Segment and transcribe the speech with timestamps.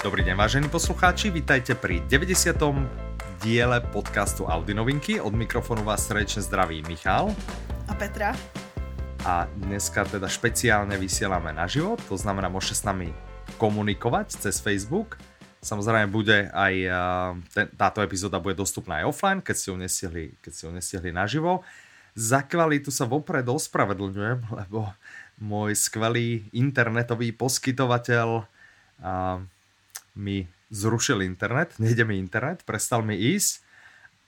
[0.00, 2.56] Dobrý deň, vážení poslucháči, vítajte pri 90.
[3.44, 5.20] diele podcastu Audi Novinky.
[5.20, 7.36] Od mikrofónu vás srdečne zdraví Michal.
[7.84, 8.32] A Petra.
[9.28, 13.12] A dneska teda špeciálne vysielame na život, to znamená, môžete s nami
[13.60, 15.20] komunikovať cez Facebook.
[15.60, 16.74] Samozrejme bude aj,
[17.52, 21.10] ten, táto epizóda bude dostupná aj offline, keď ste ju nestihli, keď ste ju nestihli
[21.12, 21.60] naživo.
[22.16, 24.96] Za kvalitu sa vopred ospravedlňujem, lebo
[25.44, 28.48] môj skvelý internetový poskytovateľ
[30.14, 33.62] mi zrušil internet, nejde mi internet, prestal mi ísť.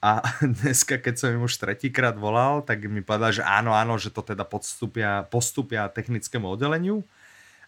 [0.02, 0.18] A
[0.62, 4.26] dneska, keď som im už tretíkrát volal, tak mi povedal, že áno, áno, že to
[4.26, 7.06] teda postupia, postupia technickému oddeleniu,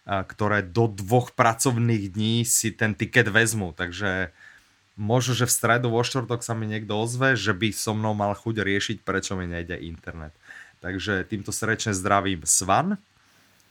[0.05, 4.29] ktoré do dvoch pracovných dní si ten tiket vezmu, takže
[4.99, 8.37] možno, že v stredu vo štvrtok sa mi niekto ozve, že by so mnou mal
[8.37, 10.35] chuť riešiť, prečo mi nejde internet.
[10.83, 13.01] Takže týmto srdečne zdravím Svan,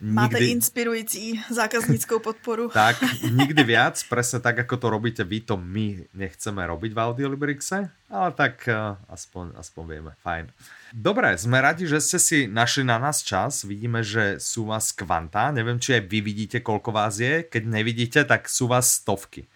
[0.01, 0.51] Máte nikdy...
[0.51, 2.67] inspirující zákazníckou podporu.
[2.73, 2.99] tak,
[3.31, 8.29] nikdy viac, presne tak, ako to robíte vy, to my nechceme robiť v Audiolibrixe, ale
[8.35, 10.51] tak uh, aspoň, aspoň vieme, fajn.
[10.91, 15.55] Dobre, sme radi, že ste si našli na nás čas, vidíme, že sú vás kvanta,
[15.55, 19.47] neviem, či aj vy vidíte, koľko vás je, keď nevidíte, tak sú vás stovky.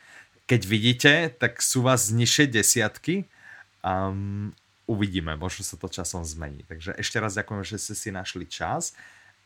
[0.47, 3.27] Keď vidíte, tak sú vás nižšie desiatky,
[3.83, 4.55] um,
[4.87, 6.63] uvidíme, možno sa to časom zmení.
[6.63, 8.95] Takže ešte raz ďakujem, že ste si našli čas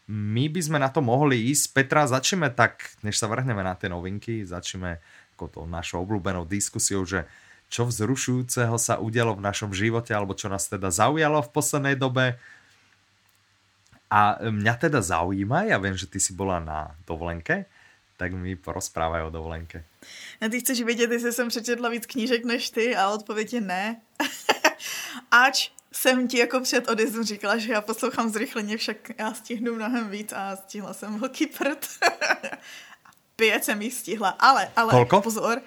[0.08, 1.72] my by sme na to mohli ísť.
[1.72, 5.00] Petra, začneme tak, než sa vrhneme na tie novinky, začneme
[5.34, 7.26] ako to našou obľúbenou diskusiou, že
[7.74, 12.38] čo vzrušujúceho sa udialo v našom živote, alebo čo nás teda zaujalo v poslednej dobe.
[14.14, 17.66] A mňa teda zaujíma, ja viem, že ty si bola na dovolenke,
[18.14, 19.82] tak mi porozprávaj o dovolenke.
[20.38, 24.02] A ty chceš vědět, jestli jsem přečetla víc knížek než ty a odpověď je ne.
[25.32, 30.10] Ač jsem ti jako před odjezdem říkala, že já poslouchám zrychleně, však já stihnu mnohem
[30.10, 31.88] víc a stihla jsem velký prd.
[33.36, 35.22] pět jsem jich stihla, ale, ale, Kolko?
[35.22, 35.62] pozor,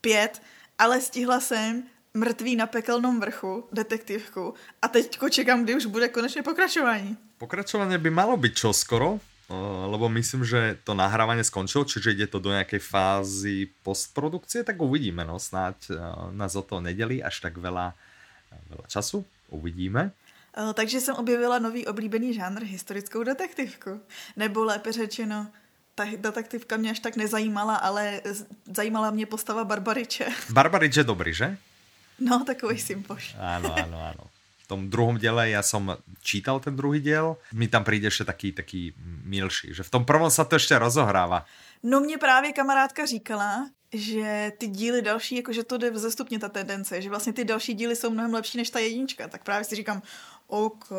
[0.00, 0.42] pět,
[0.78, 1.82] ale stihla jsem
[2.14, 7.16] mrtvý na pekelnom vrchu, detektivku a teď čekám, kdy už bude konečně pokračování.
[7.38, 9.16] Pokračovanie by malo byť čoskoro,
[9.86, 15.24] lebo myslím, že to nahrávanie skončilo, čiže ide to do nejakej fázy postprodukcie, tak uvidíme,
[15.24, 15.90] no snáď
[16.36, 17.96] nás o to nedelí až tak veľa,
[18.70, 19.24] veľa času.
[19.50, 20.10] Uvidíme.
[20.56, 24.00] Eh, takže jsem objevila nový oblíbený žánr historickou detektivku.
[24.36, 25.46] Nebo lépe řečeno,
[25.94, 28.20] ta detektivka mě až tak nezajímala, ale
[28.76, 30.26] zajímala mě postava Barbariče.
[30.50, 31.56] Barbarič je dobrý, že?
[32.20, 33.36] No, takový sympoš.
[33.40, 34.24] Áno, áno, áno.
[34.60, 38.54] V tom druhom diele ja som čítal ten druhý diel, mi tam príde ešte taký,
[38.54, 38.94] taký
[39.26, 41.42] milší, že v tom prvom sa to ešte rozohráva.
[41.82, 47.02] No mě právě kamarádka říkala, že ty díly další, jakože to jde vzestupně ta tendence,
[47.02, 50.02] že vlastně ty další díly jsou mnohem lepší než ta jednička, tak právě si říkám,
[50.50, 50.90] OK.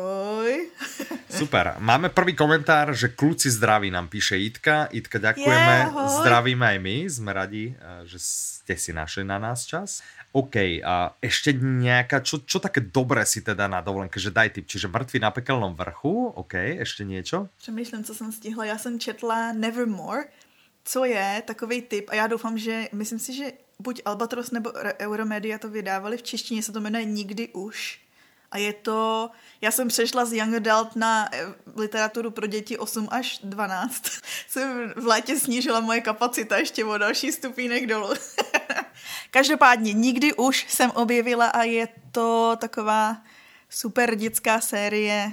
[1.30, 1.76] Super.
[1.78, 4.88] Máme prvý komentár, že kluci zdraví nám píše Itka.
[4.88, 5.76] Itka, ďakujeme.
[5.92, 6.96] Yeah, Zdravíme aj my.
[7.12, 8.16] Sme radi, eh, že
[8.62, 10.00] ste si našli na nás čas.
[10.32, 14.64] OK, a ešte nejaká, čo, čo také dobré si teda na dovolenke, že daj tip,
[14.64, 17.52] čiže mŕtvy na pekelnom vrchu, OK, ešte niečo?
[17.60, 20.24] Přemýšlím, co jsem stihla, já jsem četla Nevermore,
[20.84, 25.58] co je takový typ, a já doufám, že myslím si, že buď Albatros nebo Euromedia
[25.58, 28.00] to vydávali v češtině, se to jmenuje Nikdy už.
[28.50, 33.08] A je to, já jsem přešla z Young Adult na eh, literaturu pro děti 8
[33.10, 34.04] až 12.
[34.48, 38.08] jsem v létě snížila moje kapacita ještě o další stupínek dolů.
[39.30, 43.22] Každopádně, nikdy už jsem objevila a je to taková
[43.70, 45.32] super dětská série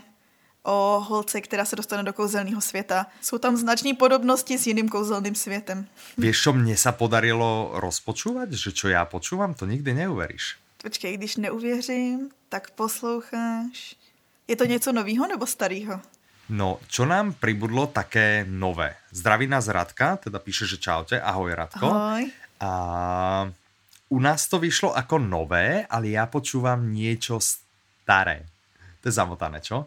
[0.64, 3.08] o holce, která se dostane do kouzelného světa.
[3.22, 5.88] Jsou tam značné podobnosti s jiným kouzelným světem.
[6.18, 8.52] Vieš, čo mne sa podarilo rozpočúvať?
[8.54, 10.60] Že čo ja počúvam, to nikdy neuveríš.
[10.84, 13.96] Počkej, když neuvěřím, tak posloucháš.
[14.48, 16.02] Je to něco nového nebo starého?
[16.50, 18.96] No, čo nám pribudlo také nové?
[19.12, 21.86] Zdraví nás Radka, teda píše, že čaute, ahoj Radko.
[21.86, 22.32] Ahoj.
[22.60, 22.72] A
[24.10, 28.50] u nás to vyšlo ako nové, ale ja počúvam niečo staré.
[29.06, 29.86] To je zamotané, čo?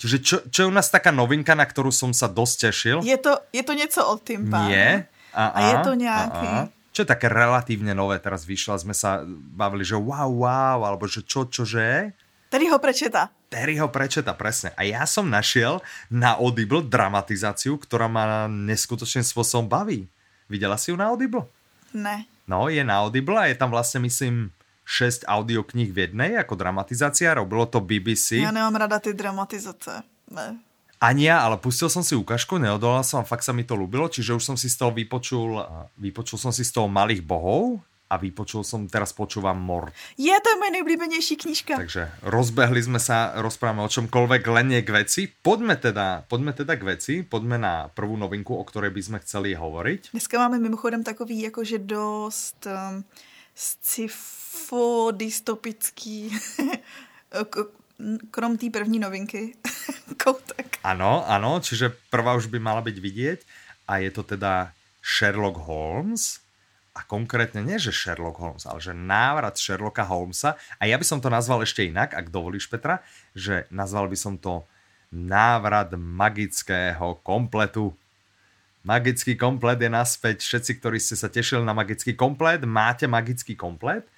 [0.00, 2.98] Čiže čo, čo je u nás taká novinka, na ktorú som sa dosť tešil?
[3.04, 4.64] Je to, je to něco od Timpa.
[4.64, 5.04] Nie.
[5.36, 6.48] A, a, a je to nejaký...
[6.48, 6.68] A, a.
[6.90, 11.22] Čo je také relatívne nové teraz vyšlo sme sa bavili, že wow, wow, alebo že
[11.22, 12.16] čo, čože?
[12.50, 13.30] Terry ho prečeta.
[13.46, 14.74] Terry ho prečeta, presne.
[14.74, 15.78] A ja som našiel
[16.10, 20.10] na Audible dramatizáciu, ktorá ma neskutočným spôsobom baví.
[20.50, 21.46] Videla si ju na Audible?
[21.94, 22.26] Ne.
[22.50, 24.50] No, je na Audible a je tam vlastne, myslím,
[24.90, 28.42] 6 audiokníh v jednej ako dramatizácia, robilo to BBC.
[28.42, 30.02] Ja nemám rada ty dramatizace.
[30.34, 30.58] Ne.
[30.98, 34.36] Ani ja, ale pustil som si ukážku, neodolal som, fakt sa mi to ľúbilo, čiže
[34.36, 35.62] už som si z toho vypočul,
[35.96, 39.94] vypočul som si z toho Malých bohov, a vypočul som, teraz počúvam Mort.
[40.18, 41.78] Je to moje nejblíbenější knížka.
[41.78, 45.30] Takže rozbehli sme sa, rozprávame o čomkoľvek, len nie k veci.
[45.30, 49.54] Poďme teda, poďme teda k veci, poďme na prvú novinku, o ktorej by sme chceli
[49.54, 50.10] hovoriť.
[50.10, 53.06] Dneska máme mimochodem takový jakože dost um,
[53.54, 54.39] scifo
[55.12, 56.30] dystopický
[58.30, 59.54] krom té první novinky
[60.24, 60.78] koutek.
[60.84, 63.40] Ano, ano, čiže prvá už by mala byť vidieť
[63.88, 64.72] a je to teda
[65.04, 66.40] Sherlock Holmes
[66.96, 71.20] a konkrétne nie, že Sherlock Holmes, ale že návrat Sherlocka Holmesa a ja by som
[71.22, 73.04] to nazval ešte inak, ak dovolíš Petra,
[73.36, 74.64] že nazval by som to
[75.12, 77.94] návrat magického kompletu.
[78.80, 80.40] Magický komplet je naspäť.
[80.40, 84.08] Všetci, ktorí ste sa tešili na magický komplet, máte magický komplet.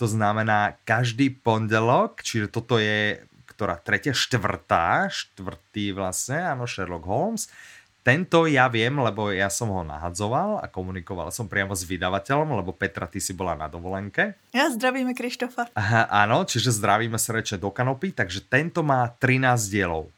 [0.00, 3.20] To znamená každý pondelok, čiže toto je
[3.50, 7.52] ktorá tretia, štvrtá, štvrtý vlastne, áno, Sherlock Holmes
[8.00, 12.72] tento ja viem, lebo ja som ho nahadzoval a komunikoval som priamo s vydavateľom, lebo
[12.72, 14.40] Petra, ty si bola na dovolenke.
[14.56, 15.68] Ja zdravíme Krištofa.
[16.08, 20.08] Áno, čiže zdravíme srdečne do kanopy, takže tento má 13 dielov.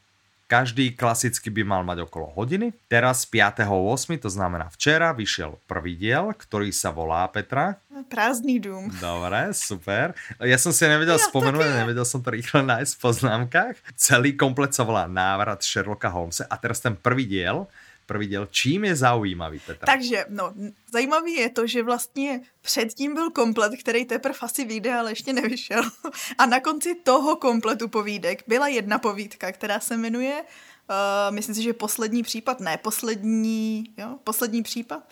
[0.53, 2.77] Každý klasicky by mal mať okolo hodiny.
[2.85, 7.81] Teraz 5.8., to znamená včera, vyšiel prvý diel, ktorý sa volá Petra.
[8.05, 8.93] Prázdný dům.
[9.01, 10.13] Dobre, super.
[10.37, 11.79] Ja som si nevedel ja, spomenúť, také.
[11.81, 13.75] nevedel som to rýchle nájsť v poznámkach.
[13.97, 17.65] Celý komplet sa volá Návrat Sherlocka Holmesa a teraz ten prvý diel,
[18.05, 19.85] prvý diel, čím je zaujímavý, Petra?
[19.85, 20.53] Takže, no,
[20.91, 25.83] zajímavý je to, že vlastně předtím byl komplet, který teprve asi vyjde, ale ještě nevyšel.
[26.37, 31.63] A na konci toho kompletu povídek byla jedna povídka, která se jmenuje, uh, myslím si,
[31.63, 35.09] že poslední případ, ne, poslední, jo, poslední případ,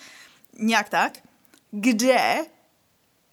[0.58, 1.18] nějak tak,
[1.72, 2.46] kde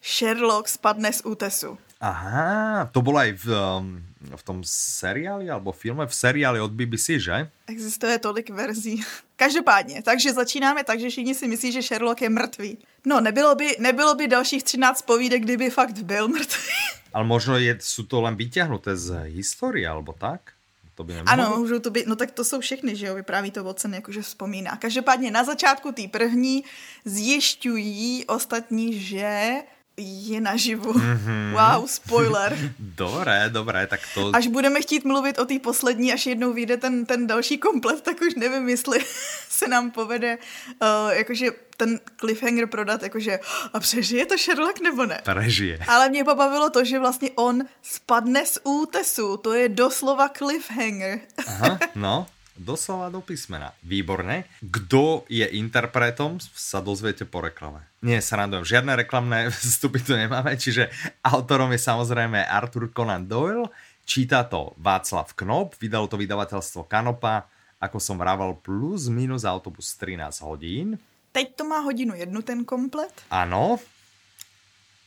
[0.03, 1.79] Sherlock spadne z útesu.
[1.99, 3.99] Aha, to bolo aj v, um,
[4.31, 7.51] v tom seriáli alebo filme, v seriáli od BBC, že?
[7.67, 9.03] Existuje tolik verzí.
[9.37, 12.79] Každopádně, takže začínáme tak, že všichni si myslí, že Sherlock je mrtvý.
[13.07, 16.75] No, nebylo by, nebylo by dalších 13 povídek, kdyby fakt byl mrtvý.
[17.13, 20.55] Ale možno je, sú to len vyťahnuté z histórie, alebo tak?
[20.95, 21.33] To by nemohlo?
[21.33, 24.23] Ano, můžou to být, no tak to jsou všechny, že jo, vypráví to Watson, jakože
[24.23, 24.77] vzpomíná.
[24.77, 26.65] Každopádně na začátku té první
[27.05, 29.55] zjišťují ostatní, že
[29.99, 30.93] je naživu.
[30.93, 31.53] Mm-hmm.
[31.53, 32.59] Wow, spoiler.
[32.79, 34.31] dobré, dobré, tak to...
[34.35, 38.21] Až budeme chtít mluvit o té poslední, až jednou vyjde ten, ten další komplet, tak
[38.21, 38.99] už nevím, jestli
[39.49, 40.39] se nám povede
[40.83, 43.41] uh, jakože ten cliffhanger prodat, jakože
[43.73, 45.21] a přežije to Sherlock nebo ne?
[45.25, 45.79] Prežije.
[45.89, 49.37] Ale mě pobavilo to, že vlastně on spadne z útesu.
[49.37, 51.21] To je doslova cliffhanger.
[51.47, 52.27] Aha, no.
[52.59, 53.71] Doslova do písmena.
[53.87, 54.51] Výborné.
[54.59, 57.87] Kto je interpretom, sa dozviete po reklame.
[58.03, 60.91] Nie, srandujem, žiadne reklamné vstupy tu nemáme, čiže
[61.23, 63.71] autorom je samozrejme Arthur Conan Doyle,
[64.03, 67.47] číta to Václav Knop, vydalo to vydavateľstvo Kanopa,
[67.79, 70.99] ako som vravel, plus minus autobus 13 hodín.
[71.31, 73.15] Teď to má hodinu jednu ten komplet?
[73.31, 73.79] Áno.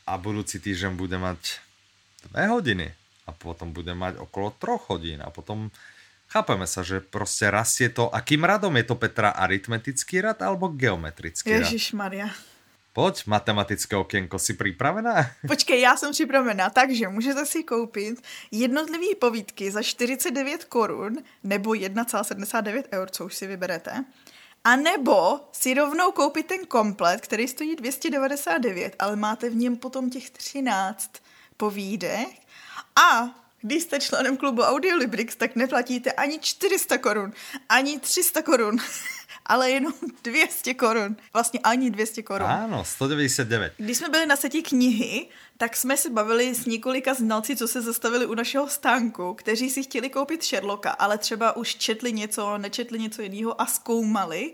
[0.08, 1.60] A budúci týždeň bude mať
[2.32, 2.88] dve hodiny.
[3.28, 5.20] A potom bude mať okolo troch hodín.
[5.20, 5.68] A potom
[6.32, 8.08] Chápeme sa, že proste rastie to.
[8.08, 11.68] Akým radom je to, Petra, aritmetický rad alebo geometrický rad?
[11.68, 12.32] Ježiš Maria.
[12.94, 15.28] Poď, matematické okienko, si připravená?
[15.48, 22.84] Počkej, já jsem připravená, takže můžete si koupit jednotlivé povídky za 49 korun nebo 1,79
[22.92, 24.06] eur, co už si vyberete.
[24.64, 30.10] A nebo si rovnou koupit ten komplet, který stojí 299, ale máte v něm potom
[30.10, 31.12] těch 13
[31.58, 32.28] povídek.
[32.96, 37.34] A když jste členem klubu Audiolibrix, tak neplatíte ani 400 korun,
[37.70, 38.78] ani 300 korun,
[39.46, 41.16] ale jenom 200 korun.
[41.34, 42.48] Vlastně ani 200 korun.
[42.48, 43.74] Ano, 199.
[43.78, 45.28] Když jsme byli na setí knihy,
[45.58, 49.84] tak jsme se bavili s několika znalci, co se zastavili u našeho stánku, kteří si
[49.84, 54.54] chtěli koupit Sherlocka, ale třeba už četli něco, nečetli něco jiného a zkoumali,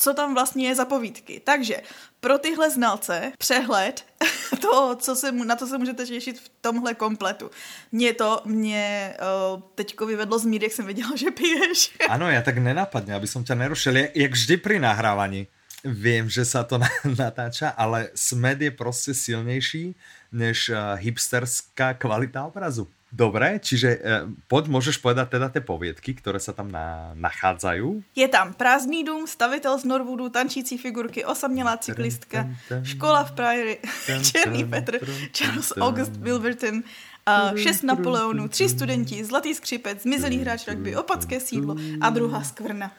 [0.00, 1.40] co tam vlastně je za povídky.
[1.44, 1.76] Takže
[2.20, 4.04] pro tyhle znalce přehled
[4.60, 7.50] toho, co se, na to se můžete těšit v tomhle kompletu.
[7.92, 11.92] Mě to mě uh, teďko vyvedlo z míry, jak jsem viděla, že piješ.
[12.08, 14.16] Ano, já tak nenapadne, aby som ťa nerušil.
[14.16, 15.46] Jak, vždy pri nahrávaní.
[15.84, 16.80] Viem, že sa to
[17.20, 19.96] natáča, ale smed je prostě silnější
[20.32, 22.88] než uh, hipsterská kvalita obrazu.
[23.10, 28.06] Dobre, čiže eh, poď, môžeš povedať teda tie poviedky, ktoré sa tam na, nachádzajú.
[28.14, 32.46] Je tam Prázdný dům, Stavitel z Norwoodu, Tančící figurky, Osamělá cyklistka,
[32.82, 33.78] Škola v Prairie,
[34.30, 35.02] Černý Petr,
[35.34, 36.86] Charles August Wilburton,
[37.26, 42.92] uh, šest Napoleonů, tři studenti, Zlatý skřipec, Zmizelý hráč rugby, Opatské sídlo a druhá skvrna.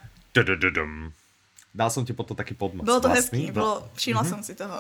[1.72, 2.84] Dal som ti potom taký podnos.
[2.84, 3.48] Bylo to vlastný.
[3.48, 4.32] hezký, bylo, všimla mm-hmm.
[4.36, 4.76] som si toho.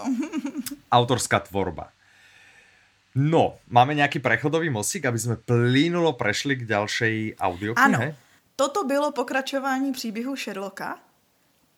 [0.91, 1.95] Autorská tvorba.
[3.11, 8.07] No, máme nejaký prechodový mosík, aby sme plínulo prešli k ďalšej audioknihe?
[8.07, 8.15] Ano,
[8.55, 10.99] toto bylo pokračování příběhu Sherlocka.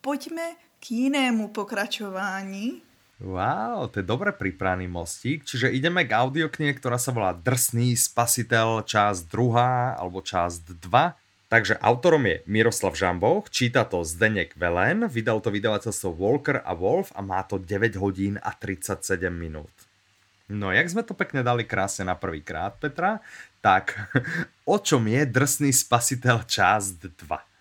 [0.00, 2.82] Pojďme k jinému pokračování.
[3.20, 5.42] Wow, to je dobre pripraný mostík.
[5.48, 11.50] Čiže ideme k audioknihe, ktorá sa volá Drsný spasiteľ, časť 2 alebo časť 2.
[11.50, 17.14] Takže autorom je Miroslav Žamboch, číta to Zdenek Velen, vydal to vydavateľstvo Walker a Wolf
[17.14, 19.70] a má to 9 hodín a 37 minút.
[20.48, 23.24] No, jak sme to pekne dali krásne na prvý krát, Petra,
[23.64, 23.96] tak
[24.68, 27.54] o čom je Drsný spasiteľ časť 2?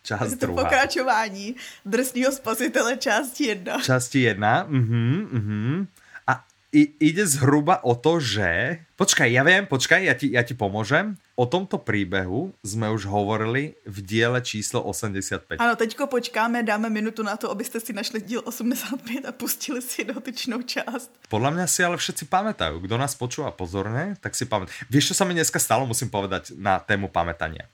[0.00, 0.64] Část je to druhá.
[0.64, 3.80] pokračování drsného spasitele části jedna.
[3.80, 5.86] Části jedna, mhm, mhm.
[6.26, 8.80] A i, ide zhruba o to, že...
[8.96, 11.16] Počkaj, ja viem, počkaj, ja ti, ja ti pomôžem.
[11.40, 15.56] O tomto príbehu sme už hovorili v diele číslo 85.
[15.56, 20.04] Ano, teďko počkáme, dáme minutu na to, abyste si našli díl 85 a pustili si
[20.04, 21.08] dotyčnou část.
[21.32, 22.84] Podľa mňa si ale všetci pamätajú.
[22.84, 24.92] Kto nás počúva pozorne, tak si pamätajú.
[24.92, 27.64] Vieš, čo sa mi dneska stalo, musím povedať, na tému pamätania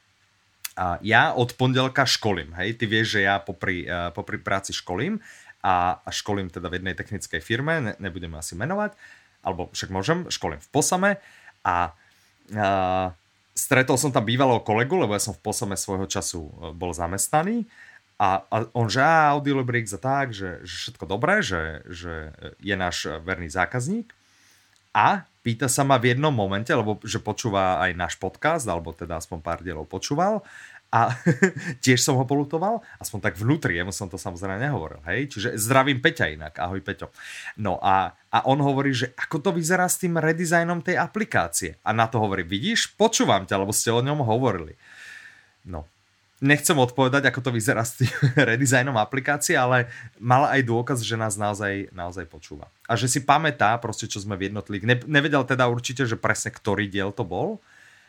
[0.76, 5.16] a ja od pondelka školím, hej, ty vieš, že ja popri, uh, popri práci školím
[5.64, 8.92] a, a školím teda v jednej technickej firme, ne, nebudem asi menovať,
[9.40, 11.10] alebo však môžem, školím v Posame
[11.64, 11.96] a
[12.52, 13.08] uh,
[13.66, 17.66] stretol som tam bývalého kolegu, lebo ja som v Posame svojho času e, bol zamestnaný.
[18.16, 19.34] A, a on že a
[19.92, 22.32] a tak, že, že všetko dobré, že, že
[22.62, 24.14] je náš verný zákazník.
[24.96, 29.20] A pýta sa ma v jednom momente, lebo že počúva aj náš podcast, alebo teda
[29.20, 30.40] aspoň pár dielov počúval
[30.90, 31.12] a
[31.84, 35.98] tiež som ho polutoval, aspoň tak vnútri, jemu som to samozrejme nehovoril, hej, čiže zdravím
[35.98, 37.10] Peťa inak, ahoj Peťo.
[37.58, 41.90] No a, a on hovorí, že ako to vyzerá s tým redesignom tej aplikácie a
[41.90, 44.78] na to hovorí, vidíš, počúvam ťa, lebo ste o ňom hovorili.
[45.66, 45.90] No,
[46.38, 48.12] nechcem odpovedať, ako to vyzerá s tým
[48.54, 49.88] redesignom aplikácie, ale
[50.20, 52.68] mala aj dôkaz, že nás naozaj, naozaj počúva.
[52.86, 54.86] A že si pamätá proste, čo sme v jednotlivých.
[54.86, 57.58] Ne, nevedel teda určite, že presne ktorý diel to bol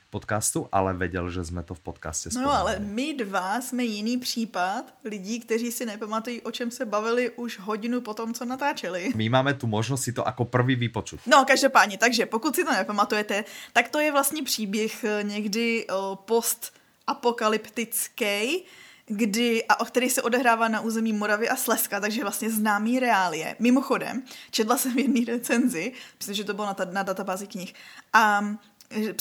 [0.10, 2.54] podcastu, ale vedel, že jsme to v podcaste spomínali.
[2.54, 7.30] No ale my dva jsme jiný případ lidí, kteří si nepamatují, o čem se bavili
[7.30, 9.12] už hodinu po tom, co natáčeli.
[9.16, 11.20] My máme tu možnost si to jako prvý vypočuť.
[11.26, 15.94] No, každopádně, takže pokud si to nepamatujete, tak to je vlastně příběh eh, někdy eh,
[16.26, 16.74] post
[17.08, 18.64] apokalyptický,
[19.08, 23.56] kdy, a o který se odehrává na území Moravy a Slezska, takže vlastně známý reálie.
[23.60, 27.74] Mimochodem, četla jsem v jedné recenzi, myslím, že to bylo na, ta, na databázi knih,
[28.14, 28.56] a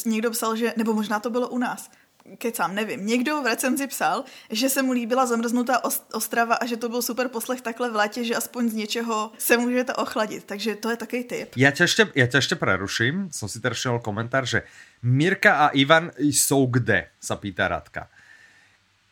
[0.06, 1.90] někdo psal, že, nebo možná to bylo u nás,
[2.38, 3.06] kecám, nevím.
[3.06, 7.28] Někdo v recenzi psal, že se mu líbila zamrznutá Ostrava a že to byl super
[7.28, 10.44] poslech takhle v létě, že aspoň z něčeho se můžete ochladit.
[10.44, 11.48] Takže to je takový tip.
[11.56, 13.28] Já tě ještě, já tě ještě preruším.
[13.32, 14.62] Jsem si tady komentár, že
[15.02, 18.08] Mirka a Ivan jsou kde, sa pýta Radka.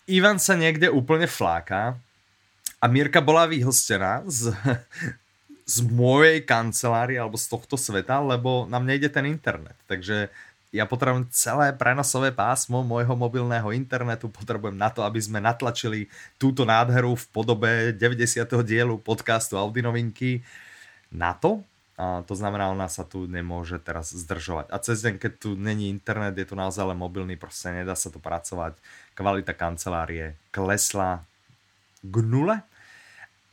[0.04, 1.96] Ivan sa niekde úplne fláka
[2.76, 4.52] a Mirka bola vyhlstená z,
[5.64, 9.76] z mojej kancelárie alebo z tohto sveta, lebo nám nejde ten internet.
[9.88, 10.28] Takže
[10.74, 16.66] ja potrebujem celé prenosové pásmo môjho mobilného internetu, potrebujem na to, aby sme natlačili túto
[16.66, 18.42] nádheru v podobe 90.
[18.66, 20.42] dielu podcastu Audinovinky
[21.14, 21.62] na to,
[21.94, 24.66] a to znamená, ona sa tu nemôže teraz zdržovať.
[24.74, 28.10] A cez deň, keď tu není internet, je tu naozaj len mobilný, proste nedá sa
[28.10, 28.74] tu pracovať.
[29.14, 31.22] Kvalita kancelárie klesla
[32.02, 32.66] k nule.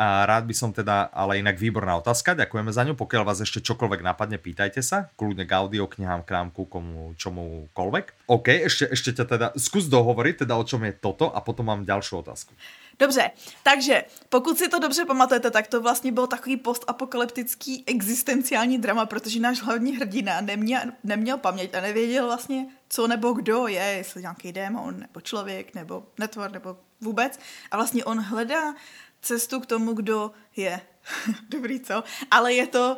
[0.02, 2.98] A rád by som teda, ale inak výborná otázka, ďakujeme za ňu.
[2.98, 5.14] Pokiaľ vás ešte čokoľvek napadne, pýtajte sa.
[5.14, 8.26] Kľudne k audioknihám, k nám, ku komu, čomukoľvek.
[8.26, 11.86] OK, ešte, ešte ťa teda, skús dohovoriť teda o čom je toto a potom mám
[11.86, 12.50] ďalšiu otázku.
[12.98, 13.32] Dobře,
[13.64, 19.40] takže pokud si to dobře pamatujete, tak to vlastně byl takový postapokalyptický existenciální drama, protože
[19.40, 24.52] náš hlavní hrdina neměl, neměl paměť a nevěděl vlastně, co nebo kdo je, jestli nějaký
[24.52, 27.40] démon, nebo člověk, nebo netvor, nebo vůbec.
[27.72, 28.74] A vlastně on hledá
[29.22, 30.82] cestu k tomu, kdo je.
[31.50, 32.04] Dobrý, co?
[32.32, 32.98] Ale je to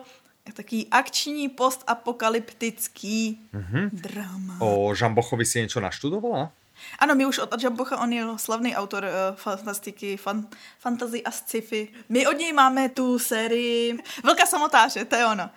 [0.54, 3.90] taký akční postapokalyptický mm-hmm.
[3.94, 4.58] drama.
[4.60, 6.52] O Žambochovi si něco naštudovala?
[7.00, 10.48] Ano, my už od Jumbocha, on je slavný autor uh, fantastiky, fan,
[10.80, 11.88] fantasy a sci-fi.
[12.10, 15.50] My od něj máme tu sérii Vlka samotáře, to je ono.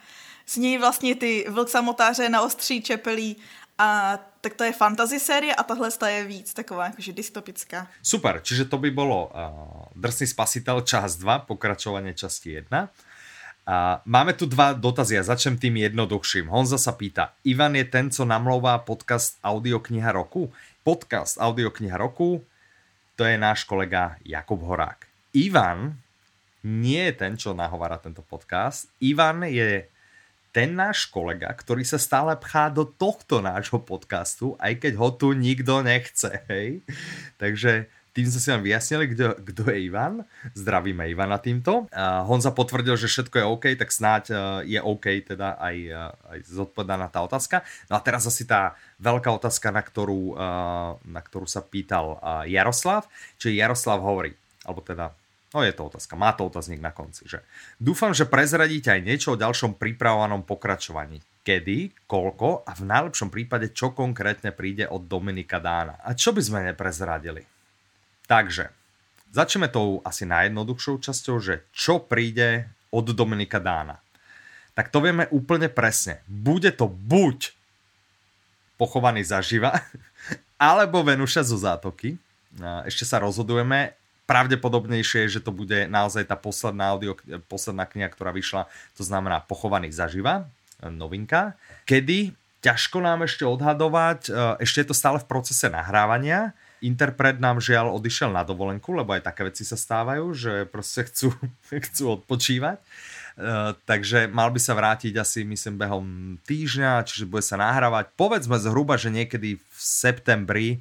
[0.46, 3.37] S ní vlastně ty Vlk samotáře na ostří čepelí
[3.78, 7.91] a tak to je fantasy série a tahle je víc taková jakože dystopická.
[7.99, 12.71] Super, čiže to by bylo uh, Drsný spasitel čas 2, pokračovanie časti 1.
[13.67, 16.47] A máme tu dva dotazy a začnem tým jednoduchším.
[16.47, 20.55] Honza sa pýta, Ivan je ten, co namlouvá podcast Audiokniha roku?
[20.87, 22.47] Podcast Audiokniha roku,
[23.19, 25.11] to je náš kolega Jakub Horák.
[25.35, 25.99] Ivan
[26.62, 28.87] nie je ten, čo nahovára tento podcast.
[29.03, 29.91] Ivan je
[30.57, 35.37] ten náš kolega, ktorý sa stále pchá do tohto nášho podcastu, aj keď ho tu
[35.37, 36.33] nikto nechce.
[36.49, 36.81] Hej?
[37.37, 40.25] Takže tým sme si vám vyjasnili, kdo, kdo je Ivan.
[40.57, 41.85] Zdravíme Ivana týmto.
[41.93, 46.17] Uh, Honza potvrdil, že všetko je OK, tak snáď uh, je OK teda aj, uh,
[46.33, 47.61] aj zodpovedaná tá otázka.
[47.93, 52.49] No a teraz asi tá veľká otázka, na ktorú, uh, na ktorú sa pýtal uh,
[52.49, 53.05] Jaroslav.
[53.37, 54.33] Čiže Jaroslav hovorí,
[54.65, 55.13] alebo teda
[55.57, 57.41] No je to otázka, má to otáznik na konci, že
[57.81, 61.25] dúfam, že prezradíte aj niečo o ďalšom pripravovanom pokračovaní.
[61.41, 65.97] Kedy, koľko a v najlepšom prípade čo konkrétne príde od Dominika Dána.
[66.05, 67.41] A čo by sme neprezradili?
[68.29, 68.69] Takže,
[69.33, 73.97] začneme tou asi najjednoduchšou časťou, že čo príde od Dominika Dána.
[74.77, 76.21] Tak to vieme úplne presne.
[76.29, 77.57] Bude to buď
[78.77, 79.73] pochovaný zaživa,
[80.61, 82.21] alebo Venuša zo zátoky.
[82.85, 87.14] Ešte sa rozhodujeme pravdepodobnejšie je, že to bude naozaj tá posledná, audio,
[87.47, 88.66] posledná kniha, ktorá vyšla,
[88.99, 90.50] to znamená Pochovaný zaživa,
[90.83, 91.54] e, novinka.
[91.87, 92.35] Kedy?
[92.61, 94.30] Ťažko nám ešte odhadovať, e,
[94.66, 96.50] ešte je to stále v procese nahrávania.
[96.83, 101.30] Interpret nám žiaľ odišiel na dovolenku, lebo aj také veci sa stávajú, že proste chcú,
[101.87, 102.83] chcú odpočívať.
[103.37, 106.06] Uh, takže mal by sa vrátiť asi, myslím, behom
[106.49, 108.09] týždňa, čiže bude sa nahrávať.
[108.16, 110.80] Povedzme zhruba, že niekedy v septembri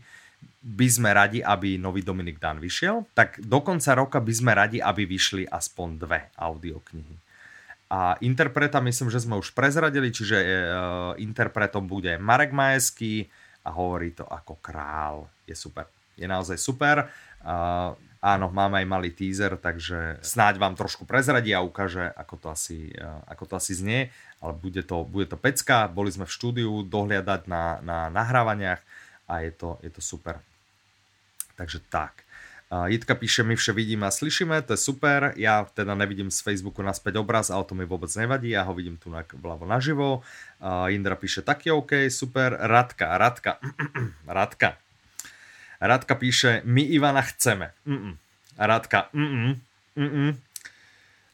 [0.65, 4.81] by sme radi, aby nový Dominik Dan vyšiel, tak do konca roka by sme radi,
[4.81, 7.21] aby vyšli aspoň dve audioknihy.
[7.93, 10.57] A interpreta myslím, že sme už prezradili, čiže uh,
[11.21, 13.29] interpretom bude Marek Majeský
[13.61, 15.29] a hovorí to ako král.
[15.45, 15.85] Je super.
[16.17, 17.13] Je naozaj super.
[17.45, 22.47] Uh, áno, máme aj malý teaser, takže snáď vám trošku prezradí a ukáže, ako to
[22.49, 24.09] asi, uh, ako to asi znie,
[24.41, 25.85] ale bude to, bude to pecka.
[25.85, 28.81] Boli sme v štúdiu dohliadať na, na nahrávaniach
[29.29, 30.41] a je to, je to super.
[31.55, 32.25] Takže tak.
[32.85, 35.33] Jitka píše, my vše vidíme a slyšíme, to je super.
[35.35, 38.97] Já teda nevidím z Facebooku naspäť obraz, ale to mi vůbec nevadí, já ho vidím
[38.97, 40.21] tu vľavo naživo.
[40.87, 42.57] Jindra píše, taky OK, super.
[42.59, 43.59] Radka, Radka,
[44.27, 44.77] Radka.
[45.81, 47.71] Radka píše, my Ivana chceme.
[47.87, 48.17] Mm-mm.
[48.57, 49.59] Radka, mm-mm,
[49.97, 50.35] mm-mm.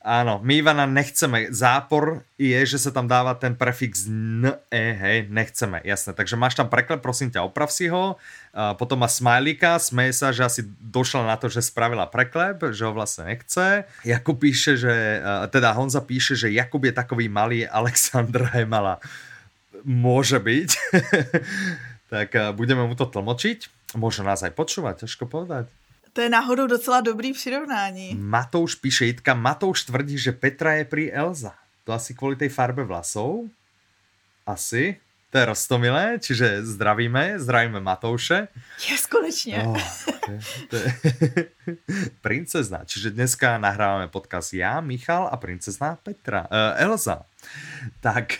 [0.01, 1.53] Áno, my Ivana nechceme.
[1.53, 6.17] Zápor je, že sa tam dáva ten prefix n, e, hej, nechceme, jasné.
[6.17, 8.17] Takže máš tam preklep, prosím ťa, oprav si ho.
[8.49, 12.81] A potom má smajlíka, smeje sa, že asi došla na to, že spravila preklep, že
[12.81, 13.85] ho vlastne nechce.
[14.01, 15.21] Jakub píše, že,
[15.53, 18.97] teda Honza píše, že Jakub je takový malý, Alexandra je malá.
[19.85, 20.69] Môže byť.
[22.13, 23.93] tak budeme mu to tlmočiť.
[24.01, 25.69] Môže nás aj počúvať, ťažko povedať.
[26.13, 28.15] To je náhodou docela dobrý přirovnání.
[28.19, 31.53] Matouš píše, Jitka, Matouš tvrdí, že Petra je pri Elza.
[31.83, 33.49] To asi kvůli tej farbe vlasov.
[34.45, 34.97] Asi.
[35.31, 38.47] To je rostomilé, čiže zdravíme, zdravíme Matouše.
[38.89, 39.63] Je, konečně.
[39.65, 39.81] Oh,
[40.25, 40.93] to je, to je
[42.21, 42.83] princezna.
[42.85, 46.41] Čiže dneska nahrávame podcast já, Michal a princezna Petra.
[46.41, 47.21] Uh, Elza.
[47.99, 48.33] Tak,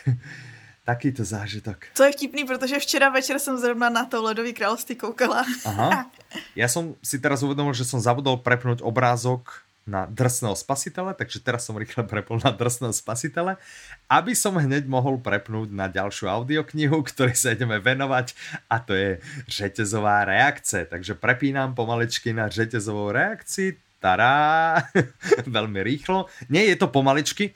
[0.86, 1.94] takýto zážitok.
[1.94, 5.46] Co je vtipný, protože včera večer jsem zrovna na to Ledový království koukala.
[5.66, 6.10] Aha.
[6.56, 11.68] Ja som si teraz uvedomil, že som zabudol prepnúť obrázok na drsného spasitele, takže teraz
[11.68, 13.60] som rýchle prepol na drsného spasitele,
[14.08, 18.32] aby som hneď mohol prepnúť na ďalšiu audioknihu, ktorej sa ideme venovať
[18.72, 19.20] a to je
[19.52, 20.88] řetězová reakce.
[20.88, 23.76] Takže prepínam pomaličky na řetězovou reakci.
[24.00, 24.82] Tará,
[25.46, 26.26] veľmi rýchlo.
[26.50, 27.54] Nie je to pomaličky,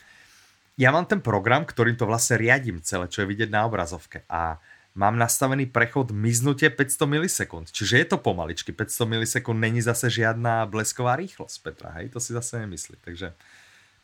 [0.75, 4.27] ja mám ten program, ktorým to vlastne riadím celé, čo je vidieť na obrazovke.
[4.27, 4.59] A
[4.95, 7.65] mám nastavený prechod miznutie 500 milisekúnd.
[7.71, 8.75] Čiže je to pomaličky.
[8.75, 11.95] 500 milisekúnd není zase žiadna blesková rýchlosť, Petra.
[11.99, 12.99] Hej, to si zase nemyslí.
[13.03, 13.31] Takže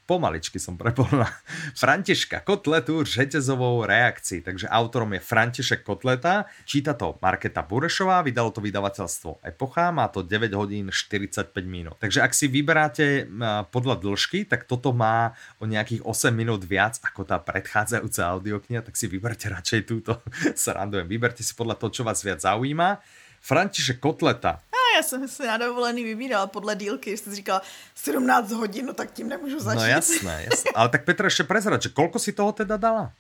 [0.05, 1.07] pomaličky som prepol
[1.81, 4.41] Františka Kotletu řetězovou reakcí.
[4.41, 10.21] Takže autorom je František Kotleta, číta to Marketa Burešová, vydalo to vydavateľstvo Epocha, má to
[10.21, 11.95] 9 hodín 45 minút.
[11.99, 13.27] Takže ak si vyberáte
[13.71, 18.95] podľa dĺžky, tak toto má o nejakých 8 minút viac ako tá predchádzajúca audiokniha, tak
[18.97, 20.19] si vyberte radšej túto,
[20.59, 21.07] sa randujem.
[21.07, 23.20] Vyberte si podľa toho, čo vás viac zaujíma.
[23.41, 24.61] František Kotleta
[24.95, 27.61] já jsem si na dovolený vybíral podle dílky, jste říkala
[27.95, 29.79] 17 hodin, no tak tím nemůžu začít.
[29.79, 30.71] No jasné, jasné.
[30.75, 33.13] Ale tak Petra ještě prezrať, že kolko si toho teda dala?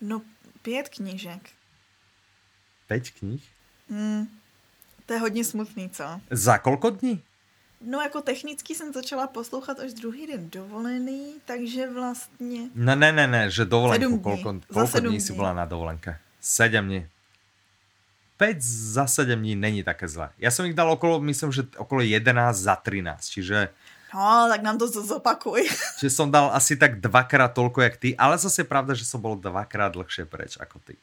[0.00, 0.22] No
[0.62, 1.50] pět knížek.
[2.86, 3.44] Pět knih?
[3.90, 4.26] Hmm,
[5.06, 6.20] to je hodně smutný, co?
[6.30, 7.22] Za kolko dní?
[7.80, 12.60] No jako technicky jsem začala poslouchat až druhý den dovolený, takže vlastně...
[12.74, 16.18] Ne, ne, ne, ne, že dovolenku, kolko, kolko dní, dní si byla na dovolenke?
[16.40, 17.06] Sedm dní.
[18.36, 18.60] 5
[18.92, 20.28] za 7 dní není také zlé.
[20.36, 23.72] Ja som ich dal okolo, myslím, že okolo 11 za 13, čiže...
[24.14, 25.66] No, tak nám to zopakuj.
[26.00, 29.20] Čiže som dal asi tak dvakrát toľko, jak ty, ale zase je pravda, že som
[29.20, 30.96] bol dvakrát dlhšie preč ako ty.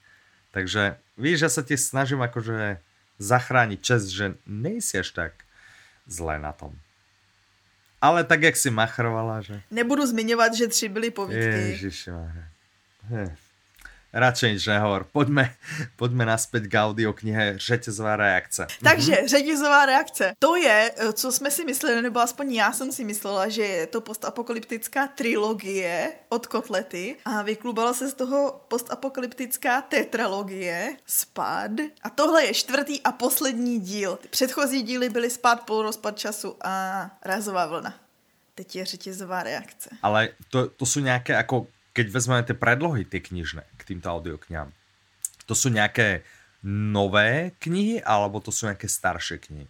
[0.49, 2.81] Takže víš, že sa ti snažím akože
[3.21, 5.33] zachrániť čest, že nejsi až tak
[6.09, 6.73] zlé na tom.
[8.01, 9.61] Ale tak, jak si machrovala, že...
[9.71, 11.59] Nebudu zmiňovat, že tři byly povídky.
[11.77, 12.45] Ježišmarja.
[14.13, 15.09] Radšej nič nehovor.
[15.09, 15.57] Poďme,
[15.99, 18.67] poďme naspäť k audioknihe Řetězová reakce.
[18.83, 19.27] Takže mhm.
[19.27, 20.33] Řetězová reakce.
[20.39, 23.87] To je, eh, co jsme si mysleli, nebo aspoň já jsem si myslela, že je
[23.87, 31.71] to postapokalyptická trilogie od Kotlety a vyklubala se z toho postapokalyptická tetralogie Spad.
[32.03, 34.19] A tohle je čtvrtý a poslední díl.
[34.29, 38.03] Předchozí díly byly Spad, polorozpad času a Razová vlna.
[38.55, 39.89] teď je řetězová reakce.
[40.01, 44.71] Ale to, to sú nejaké, ako keď vezmeme tie predlohy, tie knižné k týmto audioknihám,
[45.43, 46.23] to sú nejaké
[46.63, 49.67] nové knihy, alebo to sú nejaké staršie knihy?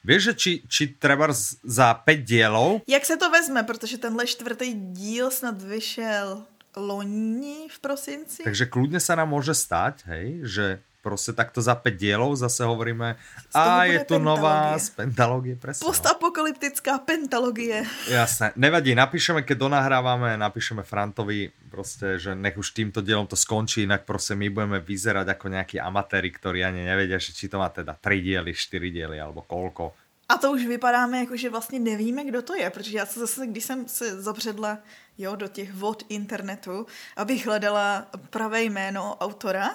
[0.00, 1.28] Vieš, že či, či treba
[1.60, 2.80] za 5 dielov...
[2.88, 8.40] Jak se to vezme, protože tenhle čtvrtý díl snad vyšel loni v prosinci.
[8.46, 10.66] Takže kľudne sa nám môže stať, hej, že
[11.02, 13.16] proste takto za 5 dielov zase hovoríme
[13.56, 15.84] a je tu nová z pentalógie, presne.
[15.84, 15.92] No.
[15.92, 17.84] Postapokalyptická pentalogie.
[18.08, 23.88] Jasné, nevadí, napíšeme, keď donahrávame, napíšeme Frantovi proste, že nech už týmto dielom to skončí,
[23.88, 27.72] inak proste my budeme vyzerať ako nejakí amatéri, ktorí ani nevedia, že či to má
[27.72, 29.96] teda 3 diely, 4 diely alebo koľko.
[30.30, 33.46] A to už vypadáme jako, že vlastně nevíme, kdo to je, protože já se zase,
[33.46, 34.78] když jsem se zapředla
[35.18, 36.86] jo, do těch vod internetu,
[37.16, 39.70] abych hledala pravé jméno autora,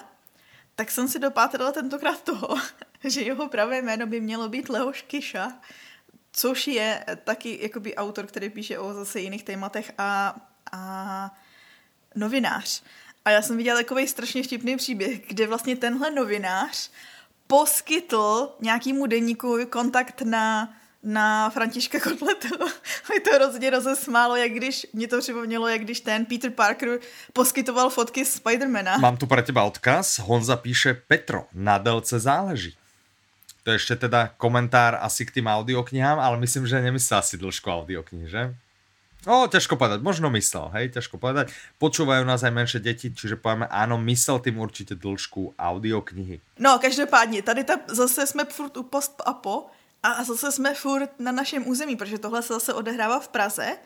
[0.76, 2.56] tak jsem si dopátrala tentokrát toho,
[3.04, 5.52] že jeho pravé jméno by mělo být Leoš Kiša,
[6.32, 10.36] což je taky jakoby autor, který píše o zase jiných tématech a,
[10.72, 11.34] a
[12.14, 12.82] novinář.
[13.24, 16.90] A já jsem viděla takový strašně vtipný příběh, kde vlastně tenhle novinář
[17.46, 22.48] poskytl nějakýmu denníku kontakt na na Františka Kotletu.
[23.08, 26.98] Mi to hrozně rozesmálo, jak když, mě to připomnělo, jak když ten Peter Parker
[27.32, 28.98] poskytoval fotky Spidermana.
[28.98, 30.18] Mám tu pre teba odkaz.
[30.18, 32.74] Honza píše Petro, na delce záleží.
[33.62, 37.66] To je ešte teda komentár asi k tým audioknihám, ale myslím, že nemyslel asi dĺžku
[37.66, 38.54] audioknih, že?
[39.26, 41.50] No, ťažko povedať, možno myslel, hej, ťažko povedať.
[41.82, 46.38] Počúvajú nás aj menšie deti, čiže povieme, áno, myslel tým určite dĺžku audioknihy.
[46.62, 49.66] No, každopádně, tady ta, zase jsme furt u post a po,
[50.12, 53.76] a zase jsme furt na našem území, protože tohle se zase odehrává v Praze,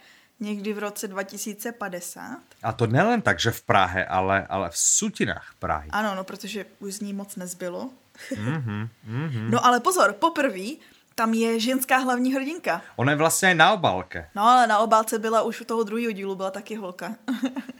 [0.40, 2.38] někdy v roce 2050.
[2.62, 5.88] A to nelen tak, že v Prahe, ale, ale v sutinách Prahy.
[5.90, 7.90] Ano, no, protože už z ní moc nezbylo.
[8.33, 9.50] Mm-hmm, mm-hmm.
[9.50, 10.80] No ale pozor, poprvé
[11.14, 12.83] tam je ženská hlavní hrdinka.
[12.96, 14.28] Ona je vlastně aj na obálke.
[14.35, 17.14] No ale na obálce byla už u toho druhého dílu, byla taky holka.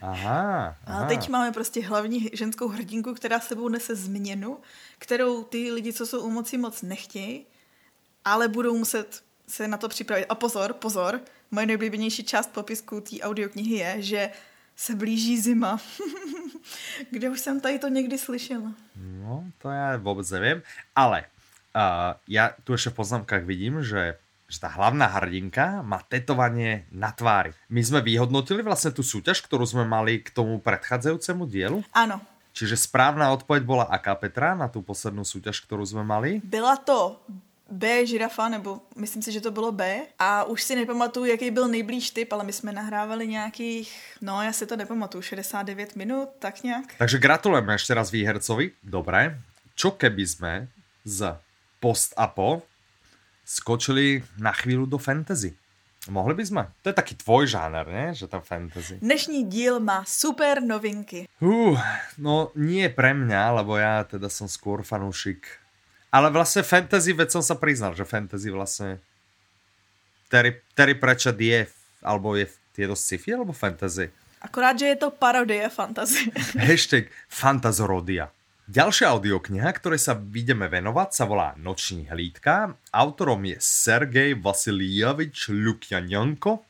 [0.01, 1.03] Aha, aha.
[1.03, 4.57] A teď máme prostě hlavní ženskou hrdinku, která sebou nese změnu,
[4.97, 7.45] kterou ty lidi, co jsou u moci, moc nechtějí
[8.25, 10.25] ale budou muset se na to připravit.
[10.29, 11.19] A pozor, pozor,
[11.51, 14.29] moje nejoblíbenější část popisku té audioknihy je, že
[14.75, 15.79] se blíží zima.
[17.11, 18.71] Kde už jsem tady to někdy slyšela?
[18.95, 20.61] No, to já vůbec nevím,
[20.95, 21.25] ale
[21.75, 21.81] uh,
[22.27, 24.17] já tu ještě v poznámkách vidím, že
[24.51, 27.55] že tá hlavná hrdinka má tetovanie na tvári.
[27.71, 31.79] My sme vyhodnotili vlastne tú súťaž, ktorú sme mali k tomu predchádzajúcemu dielu.
[31.95, 32.19] Áno.
[32.51, 36.43] Čiže správna odpoveď bola aká, Petra, na tú poslednú súťaž, ktorú sme mali?
[36.43, 37.23] Byla to
[37.71, 40.01] B žirafa, nebo myslím si, že to bylo B.
[40.19, 44.53] A už si nepamatuju, jaký byl nejblíž typ, ale my jsme nahrávali nějakých, no já
[44.53, 46.85] si to nepamatuju, 69 minut, tak nějak.
[46.97, 48.71] Takže gratulujeme ešte raz výhercovi.
[48.83, 49.39] Dobre.
[49.75, 50.53] Čo keby sme
[51.07, 51.33] z
[51.79, 52.61] post a po
[53.47, 55.55] skočili na chvíľu do fantasy?
[56.09, 56.63] Mohli by sme?
[56.81, 58.09] To je taký tvoj žáner, ne?
[58.17, 58.97] Že tam fantasy.
[59.05, 61.29] Dnešní díl má super novinky.
[61.37, 61.77] Uh,
[62.17, 65.60] no nie pre mňa, lebo ja teda som skôr fanúšik
[66.11, 68.99] ale vlastne fantasy, veď som sa priznal, že fantasy vlastne
[70.27, 71.67] Terry, Terry Pratchett je,
[72.03, 74.11] alebo je, je to sci-fi alebo fantasy?
[74.43, 76.27] Akorát, že je to parodie fantasy.
[76.67, 78.27] Hashtag Fantazorodia.
[78.71, 82.71] Ďalšia audiokniha, ktorej sa ideme venovať, sa volá Noční hlídka.
[82.95, 86.63] Autorom je Sergej Vasilievič Lukjanenko.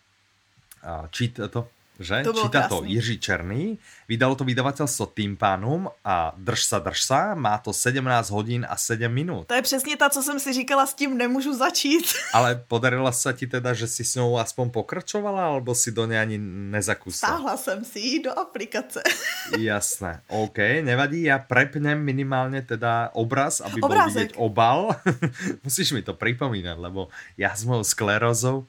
[1.13, 1.69] Číta to
[2.01, 2.25] že?
[2.25, 2.69] To Číta krásný.
[2.69, 3.63] to Jiří Černý,
[4.09, 9.07] vydalo to vydavateľstvo Timpánum a drž sa, drž sa, má to 17 hodín a 7
[9.07, 9.47] minút.
[9.47, 12.05] To je přesně ta, co jsem si říkala, s tím nemůžu začít.
[12.33, 16.19] Ale podarila sa ti teda, že si s ňou aspoň pokračovala, alebo si do nej
[16.19, 16.37] ani
[16.71, 17.37] nezakúsala?
[17.37, 19.01] Stáhla jsem si ji do aplikace.
[19.57, 24.31] Jasné, OK, nevadí, ja prepnem minimálne teda obraz, aby bol Obrázek.
[24.31, 24.95] vidieť obal.
[25.65, 28.65] Musíš mi to pripomínať, lebo ja s mojou sklerózou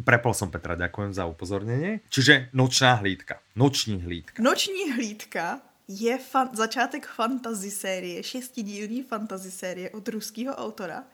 [0.00, 2.00] Prepol som Petra, ďakujem za upozornenie.
[2.08, 3.44] Čiže nočná hlídka.
[3.52, 4.42] Noční hlídka.
[4.42, 11.04] Noční hlídka je fan, začátek fantasy série, šestidílní fantasy série od ruského autora,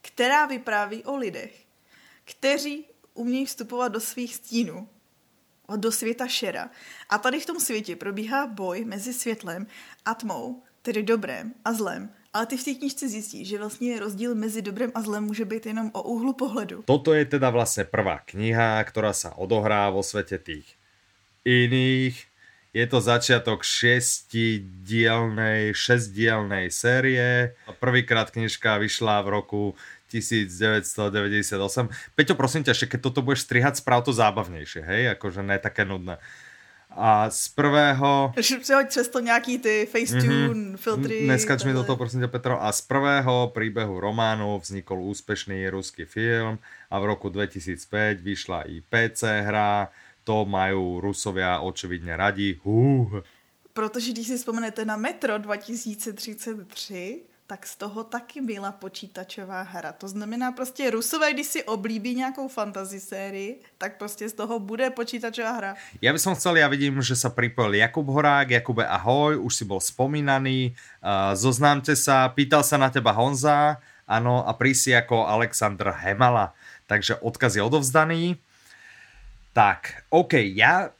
[0.00, 1.64] která vypráví o lidech,
[2.24, 4.88] kteří umějí vstupovat do svých stínů,
[5.76, 6.70] do světa šera.
[7.08, 9.66] A tady v tom světě probíhá boj mezi světlem
[10.04, 12.14] a tmou, tedy dobrém a zlem.
[12.30, 15.66] Ale ty v té knižce zjistíš, že vlastně rozdíl mezi dobrem a zlem může být
[15.66, 16.82] jenom o úhlu pohledu.
[16.86, 20.78] Toto je teda vlastne prvá kniha, ktorá sa odohrá vo svete tých
[21.42, 22.30] iných.
[22.70, 27.58] Je to začiatok šestidielnej, šestdielnej série.
[27.82, 29.74] Prvýkrát knižka vyšla v roku
[30.14, 31.58] 1998.
[32.14, 35.18] Peťo, prosím ťa, ešte keď toto budeš strihať, správ to zábavnejšie, hej?
[35.18, 36.22] Akože ne také nudné.
[36.90, 38.32] A z prvého...
[38.60, 40.76] Přihoď přes to nějaký ty Facetune, mm-hmm.
[40.76, 41.26] filtry.
[41.26, 42.62] Neskač mi do toho, prosím ťa, Petro.
[42.62, 46.58] A z prvého príbehu románu vznikol úspešný ruský film
[46.90, 49.88] a v roku 2005 vyšla i PC hra.
[50.24, 52.60] To majú Rusovia očividne radi.
[52.64, 53.22] Uh.
[53.72, 59.90] Protože když si vzpomenete na Metro 2033, tak z toho taky byla počítačová hra.
[59.98, 64.86] To znamená prostě Rusové, když si oblíbí nějakou fantasy sérii, tak prostě z toho bude
[64.94, 65.74] počítačová hra.
[65.98, 68.54] Ja by som chcel, ja vidím, že sa pripojil Jakub Horák.
[68.54, 70.78] Jakube, ahoj, už si bol spomínaný.
[71.02, 76.54] Uh, zoznámte sa, pýtal sa na teba Honza, áno, a prísi ako Aleksandr Hemala.
[76.86, 78.38] Takže odkaz je odovzdaný.
[79.50, 80.94] Tak, OK, ja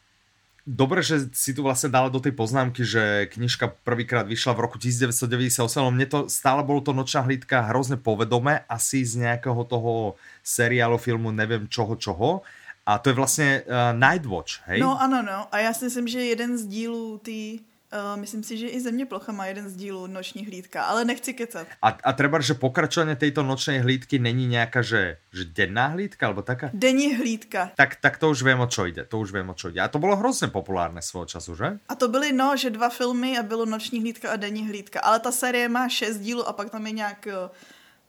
[0.71, 4.79] Dobre, že si tu vlastne dala do tej poznámky, že knižka prvýkrát vyšla v roku
[4.79, 10.15] 1998, mne to stále bolo to Nočná hlídka hrozne povedomé, asi z nejakého toho
[10.47, 12.47] seriálu, filmu, neviem čoho, čoho.
[12.87, 14.79] A to je vlastne uh, Nightwatch, hej?
[14.79, 15.51] No ano, no.
[15.51, 17.59] A já si myslím, že jeden z dílů tý
[17.91, 21.35] Uh, myslím si, že i Země plocha má jeden z dílů Noční hlídka, ale nechci
[21.35, 21.67] kecat.
[21.83, 26.47] A, a treba, že pokračovanie tejto nočnej hlídky není nejaká, že, že denná hlídka, alebo
[26.47, 26.71] taká?
[26.71, 27.75] Denní hlídka.
[27.75, 29.03] Tak, tak to už viem, o čo ide.
[29.11, 29.83] To už viem, o čo ide.
[29.83, 31.79] A to bolo hrozně populárne svého času, že?
[31.89, 35.01] A to byly, no, že dva filmy a bylo Noční hlídka a Denní hlídka.
[35.01, 37.29] Ale ta série má šest dílů a pak tam je nějak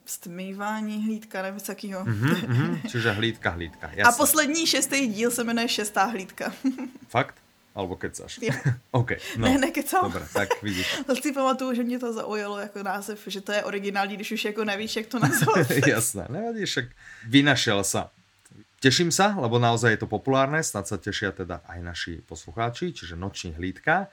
[0.05, 2.05] stmývání hlídka, nebo takýho.
[2.05, 3.87] Mm-hmm, mm-hmm, čiže hlídka, hlídka.
[3.87, 4.03] Jasne.
[4.03, 6.53] A poslední šestý díl se jmenuje Šestá hlídka.
[7.07, 7.35] Fakt?
[7.71, 8.39] Alebo kecáš?
[8.43, 8.51] Jo.
[8.99, 9.47] OK, no.
[9.47, 10.03] Ne, nekecám.
[10.11, 11.07] Dobre, tak vidíš.
[11.21, 14.63] si pamatuju, že mě to zaujalo jako název, že to je originální, když už jako
[14.65, 15.71] nevíš, jak to nazvat.
[15.87, 16.85] Jasné, nevadí, však
[17.27, 18.11] vynašel sa.
[18.81, 23.13] Teším sa, lebo naozaj je to populárne, snad sa tešia teda aj naši poslucháči, čiže
[23.13, 24.09] Noční hlídka.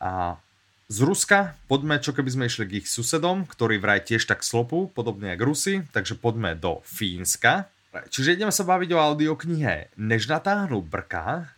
[0.00, 0.40] A
[0.88, 4.88] z Ruska poďme, čo keby sme išli k ich susedom, ktorí vraj tiež tak slopu,
[4.88, 7.68] podobne ako Rusy, takže poďme do Fínska.
[7.92, 11.55] Čiže ideme sa baviť o audioknihe Než natáhnu brka,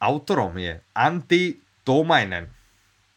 [0.00, 2.48] autorom je Antti Toumainen.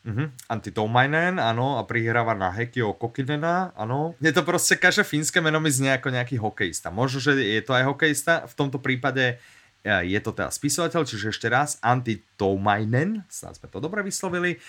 [0.04, 0.28] Uh-huh.
[0.52, 4.20] Antti Toumainen, áno, a prihráva na Hekio Kokinena, áno.
[4.20, 6.92] Je to proste, každé fínske meno mi znie ako nejaký hokejista.
[6.92, 9.40] Možno, že je to aj hokejista, v tomto prípade
[9.80, 14.60] e, je to teda spisovateľ, čiže ešte raz, Antti Toumainen, snad sme to dobre vyslovili,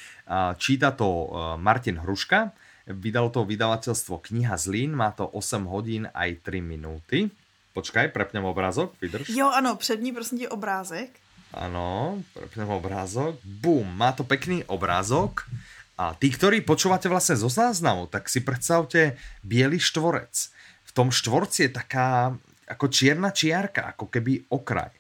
[0.62, 1.27] číta to e,
[1.59, 2.55] Martin Hruška,
[2.94, 7.27] vydalo to vydavateľstvo Kniha Zlín, má to 8 hodín aj 3 minúty.
[7.74, 9.35] Počkaj, prepnem obrázok, vydrž.
[9.35, 11.24] Jo, ano, přední prosím tě obrázek.
[11.55, 13.38] Áno, prepnem obrázok.
[13.47, 15.47] Bum, má to pekný obrázok.
[15.95, 19.14] A tí, ktorí počúvate vlastne zo záznamu, tak si predstavte
[19.47, 20.51] biely štvorec.
[20.83, 22.35] V tom štvorci je taká
[22.67, 24.90] ako čierna čiarka, ako keby okraj.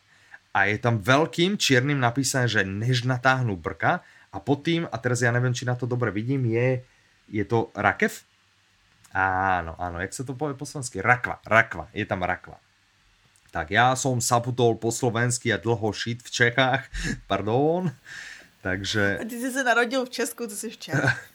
[0.54, 5.26] A je tam veľkým čiernym napísané, že než natáhnu brka a pod tým, a teraz
[5.26, 6.86] ja neviem, či na to dobre vidím, je,
[7.26, 8.22] je to rakev?
[9.10, 11.02] Áno, áno, jak sa to povie po slovensky?
[11.02, 12.62] Rakva, rakva, je tam rakva.
[13.54, 16.90] Tak ja som saputol po slovensky a dlho šit v Čechách,
[17.30, 17.94] pardon.
[18.66, 19.22] Takže...
[19.22, 21.14] A ty si sa narodil v Česku, to si v Čechách.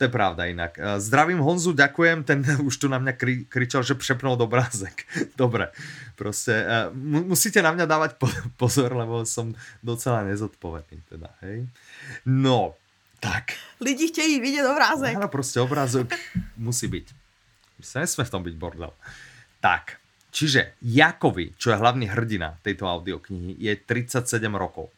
[0.00, 0.74] To je pravda inak.
[0.98, 5.06] Zdravím Honzu, ďakujem, ten už tu na mňa kri kričal, že přepnul obrázek.
[5.38, 5.70] Dobre,
[6.18, 6.66] proste
[7.22, 8.18] musíte na mňa dávať
[8.58, 11.70] pozor, lebo som docela nezodpovedný teda, hej.
[12.26, 12.74] No,
[13.22, 13.54] tak.
[13.78, 15.14] Lidi chtějí vidět obrázek.
[15.14, 16.10] Áno, proste obrázok
[16.58, 17.06] musí byť.
[17.78, 18.90] Nesme v tom byť bordel.
[19.62, 20.01] Tak,
[20.32, 24.24] Čiže Jakovi, čo je hlavný hrdina tejto audioknihy, je 37
[24.56, 24.88] rokov.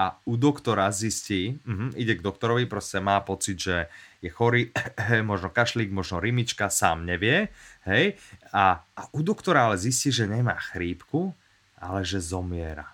[0.00, 3.92] A u doktora zistí, uh, ide k doktorovi, proste má pocit, že
[4.24, 4.72] je chorý,
[5.30, 7.52] možno kašlík, možno rymička, sám nevie,
[7.84, 8.16] hej.
[8.56, 11.36] A, a u doktora ale zistí, že nemá chrípku,
[11.76, 12.88] ale že zomiera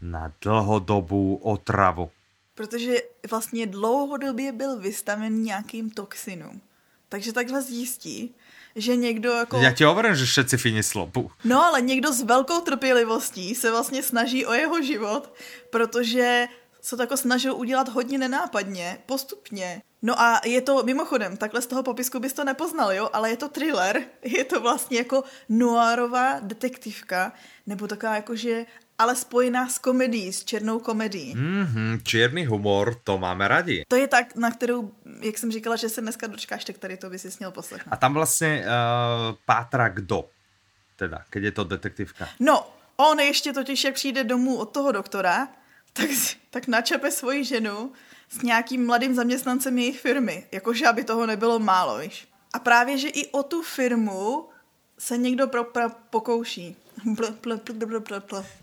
[0.00, 2.10] na dlhodobú otravu.
[2.54, 2.94] Protože
[3.30, 6.60] vlastně dlouhodobě byl vystaven nějakým toxinům.
[7.08, 8.34] Takže takhle zjistí,
[8.76, 9.56] že někdo jako...
[9.56, 11.30] Já ti hovorím, že všetci Fini slopu.
[11.44, 15.34] No, ale někdo s velkou trpělivostí se vlastně snaží o jeho život,
[15.70, 16.46] protože
[16.80, 19.82] se to jako snažil udělat hodně nenápadně, postupně.
[20.02, 23.36] No a je to, mimochodem, takhle z toho popisku bys to nepoznal, jo, ale je
[23.36, 27.32] to thriller, je to vlastně jako noárová detektivka,
[27.66, 28.66] nebo taková jakože
[29.00, 31.34] ale spojená s komedií, s černou komedií.
[31.34, 33.84] Mm-hmm, černý humor, to máme rádi.
[33.88, 37.10] To je tak, na kterou, jak jsem říkala, že se dneska dočkáš, tak tady to
[37.10, 37.92] by si směl poslechnout.
[37.92, 40.28] A tam vlastně uh, pátra kdo?
[40.96, 42.28] Teda, keď je to detektivka.
[42.40, 45.48] No, on ještě totiž, jak přijde domů od toho doktora,
[45.92, 46.10] tak,
[46.50, 47.92] tak načape svoji ženu
[48.28, 50.46] s nějakým mladým zaměstnancem jejich firmy.
[50.52, 52.28] Jakože, aby toho nebylo málo, víš.
[52.52, 54.48] A právě, že i o tu firmu
[54.98, 56.76] se někdo pro, pro, pokouší.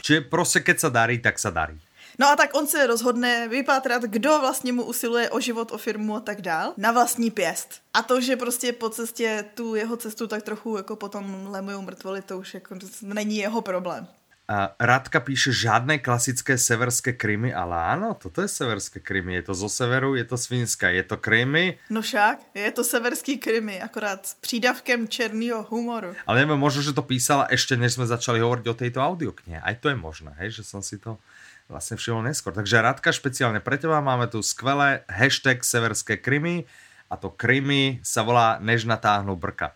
[0.01, 1.79] Čiže prostě keď sa darí, tak sa darí.
[2.19, 6.15] No a tak on se rozhodne vypátrat, kdo vlastně mu usiluje o život, o firmu
[6.15, 7.81] a tak dál, na vlastní pěst.
[7.93, 12.21] A to, že prostě po cestě tu jeho cestu tak trochu jako potom lemujou mrtvoli,
[12.21, 14.07] to už jako není jeho problém.
[14.47, 19.35] A Radka píše žádné klasické severské krymy, ale áno, toto je severské krymy.
[19.43, 21.75] Je to zo severu, je to svinská, je to krymy.
[21.91, 26.15] No však, je to severský krymy, akorát s přídavkem černého humoru.
[26.23, 29.59] Ale neviem, možno, že to písala ešte, než sme začali hovoriť o tejto audioknihe.
[29.59, 31.19] Aj to je možné, hej, že som si to
[31.67, 32.55] vlastne všimol neskôr.
[32.55, 36.63] Takže Radka, špeciálne pre teba máme tu skvelé hashtag severské krymy
[37.11, 39.75] a to krymy sa volá Než natáhnu brka.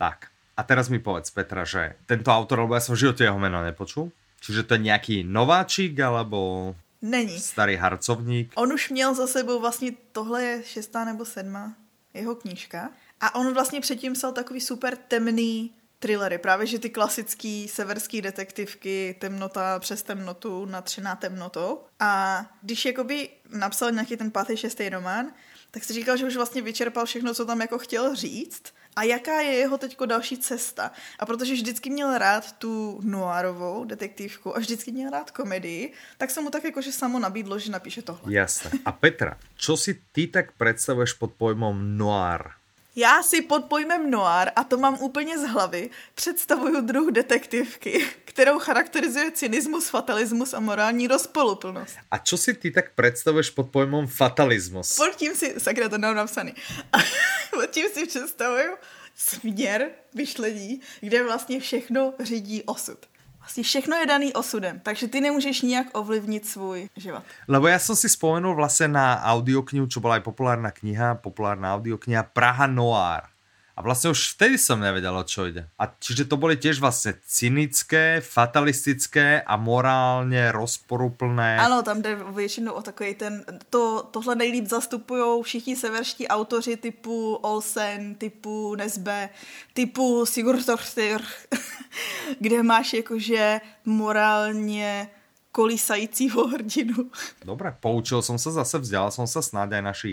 [0.00, 3.36] Tak, a teraz mi povedz, Petra, že tento autor, lebo ja som v živote jeho
[3.36, 4.08] meno nepočul,
[4.40, 7.36] čiže to je nejaký nováčik, alebo Není.
[7.38, 8.52] starý harcovník.
[8.56, 11.74] On už měl za sebou vlastně, tohle je šestá nebo sedmá
[12.14, 12.90] jeho knížka.
[13.20, 19.16] A on vlastně předtím psal takový super temný thrillery, právě že ty klasický severský detektivky,
[19.18, 21.80] temnota přes temnotu, natřená temnotou.
[22.00, 25.26] A když jakoby napsal nějaký ten pátý, šestý román,
[25.70, 28.62] tak si říkal, že už vlastně vyčerpal všechno, co tam jako chtěl říct
[28.96, 30.92] a jaká je jeho teďko další cesta.
[31.18, 36.40] A protože vždycky měl rád tu noirovou detektivku a vždycky měl rád komedii, tak se
[36.40, 38.34] mu tak jakože samo nabídlo, že napíše tohle.
[38.34, 38.70] Jasné.
[38.84, 42.65] A Petra, čo si ty tak predstavuješ pod pojmom noir?
[42.98, 48.58] Já si pod pojmem noir, a to mám úplně z hlavy, představuju druh detektivky, kterou
[48.58, 51.96] charakterizuje cynismus, fatalismus a morální rozpoluplnost.
[52.10, 54.96] A čo si ty tak predstavuješ pod pojmom fatalismus?
[54.96, 56.54] Pod tím si, sakra, to mám napsaný,
[56.92, 56.98] a
[57.50, 58.76] pod tím si představuju
[59.16, 62.98] směr myšlení, kde vlastně všechno řídí osud.
[63.46, 67.22] Vlastně všechno je daný osudem, takže ty nemůžeš nijak ovlivnit svůj život.
[67.46, 72.26] Lebo ja som si spomenul vlastne na audioknihu, čo bola aj populárna kniha, populárna audiokniha
[72.34, 73.35] Praha Noir.
[73.76, 75.68] A vlastne už vtedy som nevedel, o čo ide.
[75.76, 81.60] A čiže to boli tiež vlastne cynické, fatalistické a morálne rozporuplné.
[81.60, 87.34] Ano, tam jde většinou o takový ten, to, tohle nejlíp zastupují všichni severští autoři typu
[87.34, 89.28] Olsen, typu Nesbe,
[89.74, 91.20] typu Sigurðardóttir,
[92.40, 95.08] kde máš jakože morálně
[95.52, 97.08] kolísajícího hrdinu.
[97.44, 100.12] Dobre, poučil som sa zase, vzdelal som sa snáď aj naši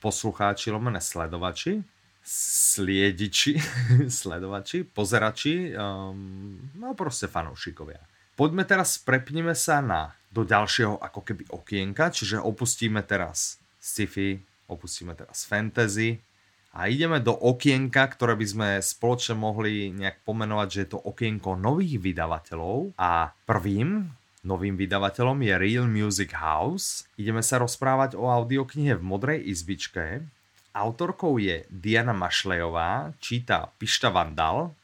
[0.00, 1.84] poslucháči, lomené sledovači,
[2.28, 3.56] sliediči,
[4.20, 8.04] sledovači, pozerači, um, no proste fanúšikovia.
[8.36, 14.38] Poďme teraz, prepneme sa na, do ďalšieho ako keby okienka, čiže opustíme teraz sci-fi,
[14.68, 16.20] opustíme teraz fantasy
[16.76, 21.56] a ideme do okienka, ktoré by sme spoločne mohli nejak pomenovať, že je to okienko
[21.56, 24.06] nových vydavateľov a prvým
[24.46, 27.10] novým vydavateľom je Real Music House.
[27.18, 30.22] Ideme sa rozprávať o audioknihe v modrej izbičke,
[30.74, 34.74] Autorkou je Diana Mašlejová, číta Pišta Vandal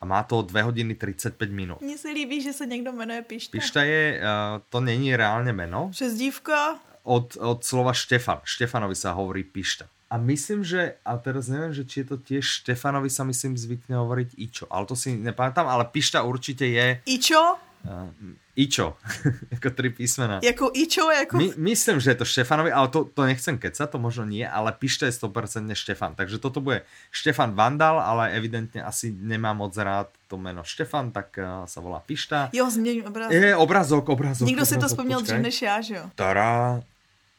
[0.00, 1.80] a má to 2 hodiny 35 minut.
[1.80, 3.50] Mně se líbí, že se někdo jmenuje Pišta.
[3.50, 5.88] Pišta je, uh, to není reálne meno.
[5.90, 6.78] Přezdívka.
[7.02, 8.40] Od, od slova Štefan.
[8.44, 9.84] Štefanovi sa hovorí Pišta.
[10.12, 13.98] A myslím, že, a teraz neviem, že či je to tiež Štefanovi sa myslím zvykne
[13.98, 17.02] hovoriť Ičo, ale to si nepamätám, ale Pišta určite je...
[17.08, 17.58] Ičo?
[17.82, 18.08] Uh,
[18.54, 18.94] Ičo,
[19.54, 20.38] ako tri písmena.
[20.42, 21.36] Jako Ičo, jako...
[21.36, 24.70] My, myslím, že je to Štefanovi, ale to, to nechcem kecať, to možno nie, ale
[24.70, 26.14] Pišta je 100% Štefan.
[26.14, 31.34] Takže toto bude Štefan Vandal, ale evidentne asi nemá moc rád to meno Štefan, tak
[31.34, 32.54] uh, sa volá Pišta.
[32.54, 33.34] Jo, změň obrazok.
[33.34, 34.46] Je, obrazok, obrazok.
[34.46, 35.22] Nikdo si to počkaj.
[35.22, 36.04] dřív než já, že jo?
[36.14, 36.82] Tará.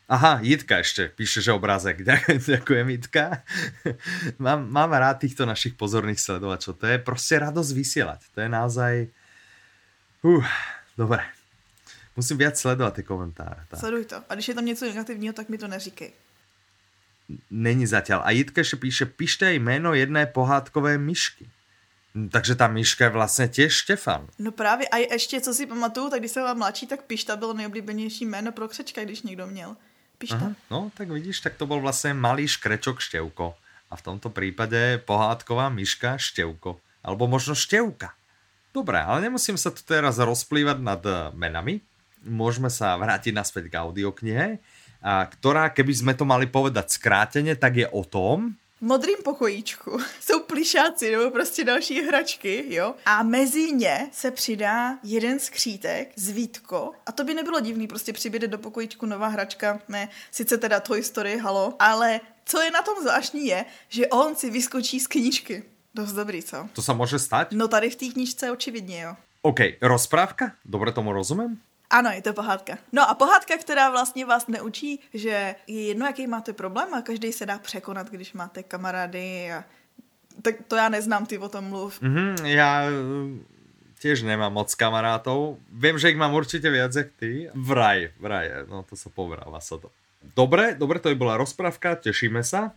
[0.05, 2.05] Aha, Jitka ešte píše, že obrázek.
[2.53, 3.41] Ďakujem, Jitka.
[4.43, 6.77] Mám, mám rád týchto našich pozorných sledovačov.
[6.77, 8.21] To je proste radosť vysielať.
[8.35, 8.93] To je naozaj...
[10.21, 10.45] Uh,
[10.97, 11.23] dobre.
[12.15, 13.67] Musím viac sledovať tie komentáre.
[13.67, 13.79] Tak.
[13.79, 14.17] Sleduj to.
[14.29, 16.11] A když je tam něco negativního, tak mi to neříkej.
[17.51, 18.21] Není zatiaľ.
[18.21, 21.49] A Jitka ešte píše, píšte aj meno jedné pohádkové myšky.
[22.15, 24.29] Takže tá myška je vlastne tiež Štefan.
[24.39, 27.53] No právě, a ještě, co si pamatuju, tak když jsem byla mladší, tak Pišta bylo
[27.53, 29.75] nejoblíbenější jméno pro křečka, když někdo měl.
[30.17, 30.35] Pišta.
[30.35, 33.55] Aha, no, tak vidíš, tak to bol vlastne malý škrečok Števko.
[33.91, 36.79] A v tomto prípade pohádková myška Števko.
[37.03, 38.15] Alebo možno Števka.
[38.75, 41.79] Dobre, ale nemusím sa tu teraz rozplývať nad eh, menami.
[42.27, 44.59] Môžeme sa vrátiť naspäť k audioknihe,
[45.05, 51.11] ktorá, keby sme to mali povedať skrátene, tak je o tom, modrým pokojíčku jsou plišáci
[51.11, 52.95] nebo prostě další hračky, jo?
[53.05, 56.91] A mezi ně se přidá jeden skřítek, zvítko.
[57.05, 61.03] A to by nebylo divný, prostě přibyde do pokojíčku nová hračka, ne, sice teda Toy
[61.03, 65.63] Story, halo, ale co je na tom zvláštní je, že on si vyskočí z knížky.
[65.95, 66.67] Dost dobrý, co?
[66.75, 67.55] to sa môže stať?
[67.55, 69.15] No tady v té knížce očividně, jo.
[69.41, 70.51] OK, rozprávka?
[70.65, 71.55] Dobre tomu rozumiem?
[71.89, 72.77] Ano, je to pohádka.
[72.91, 77.31] No a pohádka, která vlastně vás neučí, že je jedno, jaký máte problém a každý
[77.31, 79.63] se dá překonat, když máte kamarády a
[80.41, 82.01] tak to já neznám, ty o tom mluv.
[82.01, 83.39] Mhm, ja eh,
[84.03, 85.57] tiež nemám moc kamarátov.
[85.71, 87.47] Viem, že ich mám určite viac, jak ty.
[87.55, 89.87] Vraj, vraj, no to sa povráva sa to.
[90.35, 92.75] Dobre, dobre, to by bola rozprávka, tešíme sa.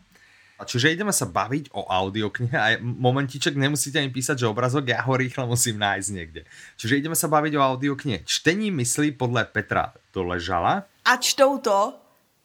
[0.59, 5.07] A čiže ideme sa baviť o audioknihe a momentiček nemusíte ani písať, že obrazok, ja
[5.07, 6.43] ho rýchlo musím nájsť niekde.
[6.75, 8.27] Čiže ideme sa baviť o audioknihe.
[8.27, 10.91] Čtení myslí podle Petra Doležala.
[11.07, 11.95] A čtou to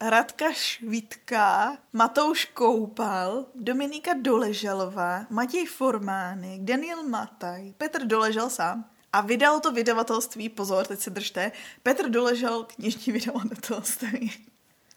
[0.00, 8.84] Radka Švitka, Matouš Koupal, Dominika Doležalová, Matěj Formánek, Daniel Mataj, Petr Doležal sám.
[9.12, 11.52] A vydal to vydavatelství, pozor, teď se držte,
[11.82, 14.32] Petr Doležal knižní vydavatelství.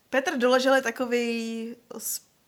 [0.10, 1.76] Petr Doležal je takový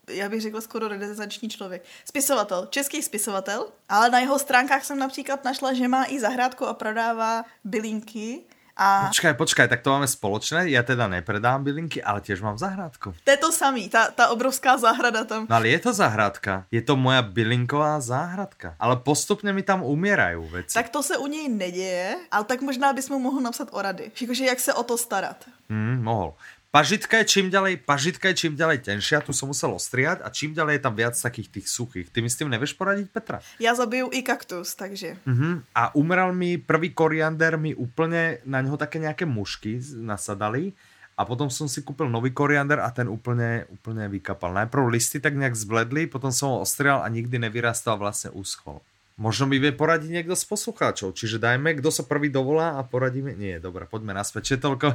[0.10, 1.84] já bych řekla skoro renesanční člověk.
[2.05, 6.74] Spisovatel, český spisovatel, ale na jeho stránkách jsem například našla, že má i zahrádku a
[6.74, 8.41] prodává bylinky.
[8.80, 9.12] A...
[9.12, 10.72] Počkaj, počkaj, tak to máme spoločné.
[10.72, 13.12] Ja teda nepredám bylinky, ale tiež mám zahrádku.
[13.12, 15.51] To je to samý, ta, ta obrovská záhrada tam.
[15.51, 16.64] No ale je to záhradka.
[16.72, 18.80] Je to moja bylinková záhradka.
[18.80, 20.80] Ale postupne mi tam umierajú veci.
[20.80, 24.16] Tak to se u něj neděje, ale tak možná bys mu mohl napsat o rady.
[24.16, 25.43] Jakože jak se o to starat.
[25.68, 26.39] Hmm, mohol.
[26.70, 30.53] Pažitka je čím ďalej, pažitka je čím ďalej tenšia, tu som musel ostriať a čím
[30.53, 32.13] ďalej je tam viac takých tých suchých.
[32.13, 33.41] Ty mi s tým nevieš poradiť, Petra?
[33.57, 35.17] Ja zabiju i kaktus, takže.
[35.26, 35.65] Uh-huh.
[35.74, 40.78] A umrel mi prvý koriander, mi úplne na neho také nejaké mušky nasadali
[41.17, 44.53] a potom som si kúpil nový koriander a ten úplne, úplne vykapal.
[44.53, 48.86] Najprv listy tak nejak zbledli, potom som ho ostrial a nikdy nevyrastal, vlastne uschol.
[49.20, 53.36] Možno mi vie poradiť niekto z poslucháčov, čiže dajme, kto sa prvý dovolá a poradíme.
[53.36, 54.55] Nie, dobre, poďme naspäť.
[54.55, 54.88] Čiže toľko,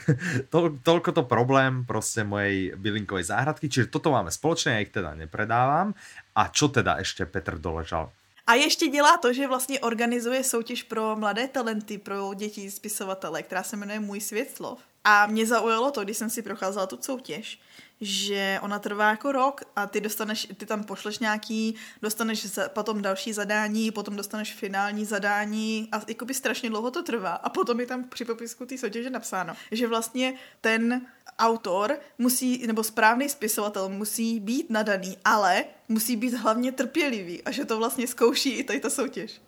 [0.52, 5.14] to, toľko to problém proste mojej bylinkovej záhradky, čiže toto máme spoločné, ja ich teda
[5.14, 5.94] nepredávam.
[6.34, 8.10] A čo teda ešte Petr doležal?
[8.48, 13.62] A ještě dělá to, že vlastně organizuje soutěž pro mladé talenty, pro děti spisovatele, která
[13.62, 14.78] se jmenuje Můj svět slov.
[15.10, 17.60] A mě zaujalo to, když jsem si procházela tu soutěž,
[18.00, 23.02] že ona trvá jako rok a ty dostaneš, ty tam pošleš nějaký, dostaneš za, potom
[23.02, 27.86] další zadání, potom dostaneš finální zadání a jakoby strašně dlouho to trvá a potom je
[27.86, 31.06] tam při popisku té soutěže napsáno, že vlastně ten
[31.38, 37.64] autor musí, nebo správný spisovatel musí být nadaný, ale musí být hlavně trpělivý a že
[37.64, 39.40] to vlastně zkouší i tady ta soutěž.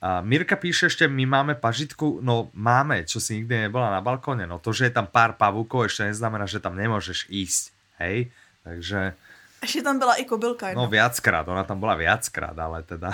[0.00, 4.48] A Mirka píše ešte, my máme pažitku, no máme, čo si nikdy nebola na balkóne,
[4.48, 7.62] no to, že je tam pár pavúkov, ešte neznamená, že tam nemôžeš ísť,
[8.00, 8.32] hej,
[8.64, 9.12] takže...
[9.60, 10.72] Ešte tam byla i kobylka.
[10.72, 13.12] No viackrát, ona tam bola viackrát, ale teda...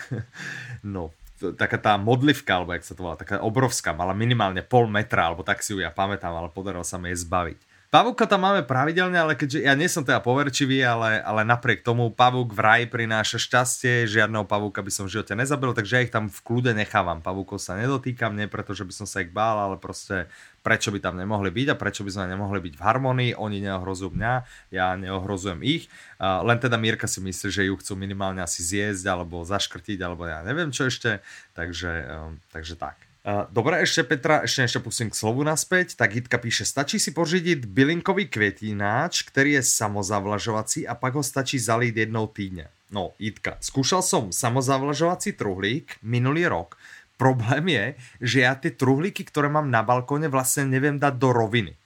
[0.96, 1.12] no,
[1.52, 5.44] taká tá modlivka, alebo jak sa to volá, taká obrovská, mala minimálne pol metra, alebo
[5.44, 7.69] tak si ju ja pamätám, ale podarilo sa mi jej zbaviť.
[7.90, 12.06] Pavúka tam máme pravidelne, ale keďže ja nie som teda poverčivý, ale, ale napriek tomu
[12.14, 16.30] pavúk vraj prináša šťastie, žiadneho pavúka by som v živote nezabil, takže ja ich tam
[16.30, 17.18] v kľude nechávam.
[17.18, 20.30] Pavúkov sa nedotýkam, nie preto, že by som sa ich bál, ale proste
[20.62, 24.14] prečo by tam nemohli byť a prečo by sme nemohli byť v harmonii, oni neohrozujú
[24.14, 24.34] mňa,
[24.70, 25.90] ja neohrozujem ich,
[26.22, 30.46] len teda Mírka si myslí, že ju chcú minimálne asi zjesť alebo zaškrtiť, alebo ja
[30.46, 31.18] neviem čo ešte,
[31.58, 33.09] takže, um, takže tak.
[33.52, 35.92] Dobre, ešte Petra, ešte ešte pustím k slovu naspäť.
[35.92, 41.60] Tak Jitka píše, stačí si pořídiť bylinkový květínáč, ktorý je samozavlažovací a pak ho stačí
[41.60, 42.72] zalít jednou týdne.
[42.88, 46.80] No, Jitka, skúšal som samozavlažovací truhlík minulý rok.
[47.20, 47.84] Problém je,
[48.24, 51.76] že ja tie truhlíky, ktoré mám na balkóne, vlastne neviem dať do roviny.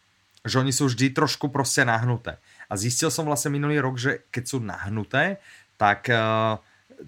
[0.47, 2.39] Že oni sú vždy trošku proste nahnuté.
[2.70, 5.43] A zistil som vlastne minulý rok, že keď sú nahnuté,
[5.74, 6.07] tak...
[6.07, 6.62] Uh,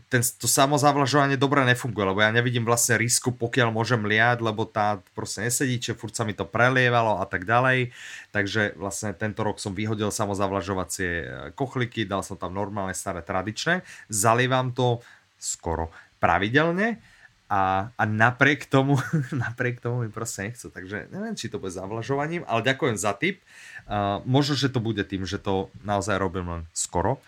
[0.07, 5.03] ten, to samozavlažovanie dobre nefunguje, lebo ja nevidím vlastne risku, pokiaľ môžem liať, lebo tá
[5.17, 7.91] proste nesedí, čiže furt sa mi to prelievalo a tak ďalej.
[8.31, 11.27] Takže vlastne tento rok som vyhodil samozavlažovacie e,
[11.59, 15.03] kochliky, dal som tam normálne staré tradičné, zalievam to
[15.39, 15.91] skoro
[16.23, 17.03] pravidelne
[17.47, 18.99] a, a napriek tomu,
[19.45, 20.71] napriek tomu mi proste nechcú.
[20.71, 23.43] Takže neviem, či to bude zavlažovaním, ale ďakujem za tip.
[23.87, 27.23] Uh, možno, že to bude tým, že to naozaj robím len skoro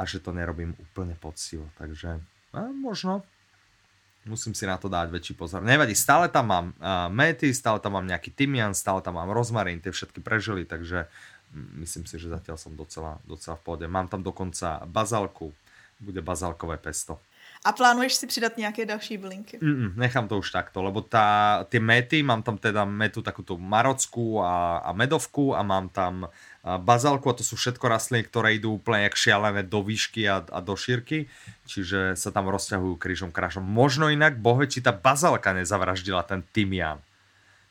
[0.00, 1.68] a že to nerobím úplne poctivo.
[1.76, 2.24] Takže
[2.56, 3.20] a možno
[4.24, 5.64] musím si na to dať väčší pozor.
[5.64, 9.80] Nevadí, stále tam mám uh, mety, stále tam mám nejaký tymian, stále tam mám rozmarín,
[9.80, 11.08] tie všetky prežili, takže
[11.52, 13.86] myslím si, že zatiaľ som docela, docela v pohode.
[13.88, 15.50] Mám tam dokonca bazálku,
[16.00, 17.20] bude bazálkové pesto.
[17.64, 19.58] A plánuješ si přidat nějaké další bylinky?
[19.60, 24.40] Mm, nechám to už takto, lebo tá, tie mety, mám tam teda metu takúto marockú
[24.40, 26.24] a, a medovku a mám tam
[26.64, 30.58] bazálku a to sú všetko rastliny, ktoré idú úplne jak šialené do výšky a, a
[30.60, 31.32] do šírky,
[31.64, 33.64] čiže sa tam rozťahujú krížom krážom.
[33.64, 37.00] Možno inak, bohe, či tá bazálka nezavraždila ten tymián.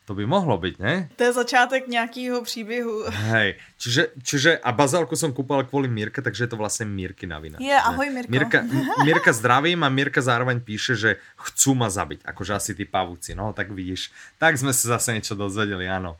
[0.09, 1.05] To by mohlo byť, ne?
[1.21, 3.13] To je začátek nějakého příběhu.
[3.29, 7.61] Hej, čiže, čiže a bazálku som kúpal kvôli Mirke, takže je to vlastne Mirkina vina.
[7.61, 8.31] Je, ahoj Mirko.
[8.33, 8.59] Mirka,
[9.05, 13.53] Mirka zdravím a Mirka zároveň píše, že chcú ma zabiť, akože asi tí pavúci, no
[13.53, 14.09] tak vidíš.
[14.41, 16.17] Tak sme sa zase niečo dozvedeli, áno.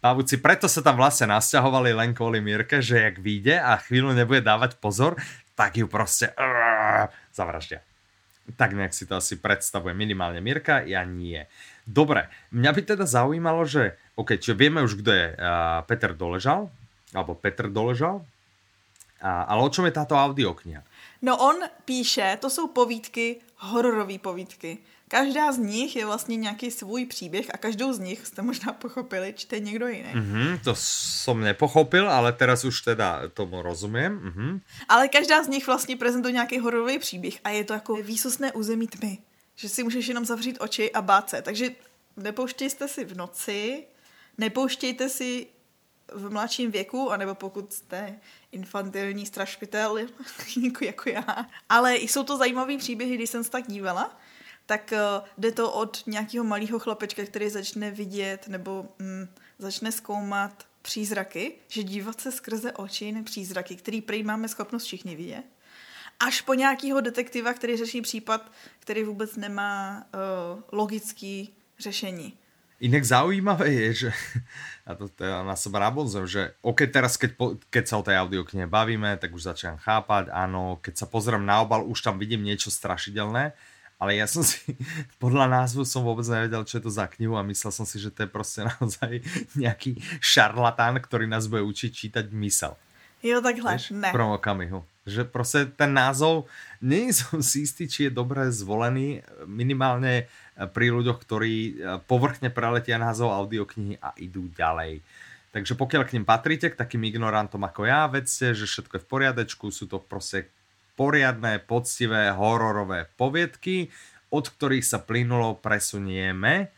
[0.00, 4.40] Pavúci, preto sa tam vlastne nasťahovali len kvôli Mirke, že jak vyjde a chvíľu nebude
[4.40, 5.20] dávať pozor,
[5.52, 7.84] tak ju proste uh, zavraždia.
[8.56, 11.44] Tak nejak si to asi predstavuje minimálne Mirka, ja nie.
[11.84, 16.72] Dobre, mňa by teda zaujímalo, že, OK, čiže vieme už, kto je uh, Peter Doležal,
[17.12, 18.24] alebo Petr Doležal,
[19.20, 20.80] A, ale o čom je táto audiokniha?
[21.20, 24.78] No on píše, to jsou povídky, hororové povídky.
[25.10, 29.34] Každá z nich je vlastně nějaký svůj příběh a každou z nich, jste možná pochopili,
[29.36, 30.14] čte někdo jiný.
[30.14, 34.22] Mm-hmm, to som nepochopil, ale teraz už teda tomu rozumím.
[34.22, 34.60] Mm-hmm.
[34.88, 38.86] Ale každá z nich vlastně prezentuje nějaký hororový příběh a je to jako výsostné území
[38.86, 39.18] tmy.
[39.54, 41.42] Že si můžeš jenom zavřít oči a bát se.
[41.42, 41.70] Takže
[42.16, 43.84] nepouštějte si v noci,
[44.38, 45.46] nepouštějte si
[46.14, 48.14] v mladším věku, anebo pokud jste
[48.52, 49.98] infantilní strašpitel,
[50.80, 51.46] jako já.
[51.68, 54.20] Ale jsou to zajímavé příběhy, když jsem se tak dívala,
[54.70, 59.26] tak uh, jde to od nějakého malého chlapečka, který začne vidět nebo mm,
[59.58, 65.16] začne zkoumat přízraky, že dívat se skrze oči na přízraky, který prý máme schopnost všichni
[65.16, 65.42] vidět,
[66.20, 72.38] až po nějakého detektiva, který řeší případ, který vůbec nemá uh, logický řešení.
[72.80, 74.10] Inak zaujímavé je, že,
[74.86, 78.16] a to, ja na seba rabonzujem, že ok, teraz keď, po, keď sa o tej
[78.22, 82.46] audioknihe bavíme, tak už začínam chápať, áno, keď sa pozriem na obal, už tam vidím
[82.46, 83.52] niečo strašidelné,
[84.00, 84.56] ale ja som si,
[85.22, 88.08] podľa názvu som vôbec nevedel, čo je to za knihu a myslel som si, že
[88.08, 89.20] to je proste naozaj
[89.52, 92.74] nejaký šarlatán, ktorý nás bude učiť čítať mysel.
[93.20, 94.08] Jo, takhle, Víš, ne.
[94.08, 94.80] V prvom okamihu.
[95.04, 96.48] Že proste ten názov,
[96.80, 100.24] nie som si istý, či je dobre zvolený, minimálne
[100.56, 101.72] pri ľuďoch, ktorí e,
[102.04, 105.04] povrchne preletia názov audioknihy a idú ďalej.
[105.50, 109.08] Takže pokiaľ k ním patríte, k takým ignorantom ako ja, vedzte, že všetko je v
[109.08, 110.46] poriadečku, sú to proste
[111.00, 113.88] poriadné, poctivé, hororové poviedky,
[114.28, 116.68] od ktorých sa plynulo presunieme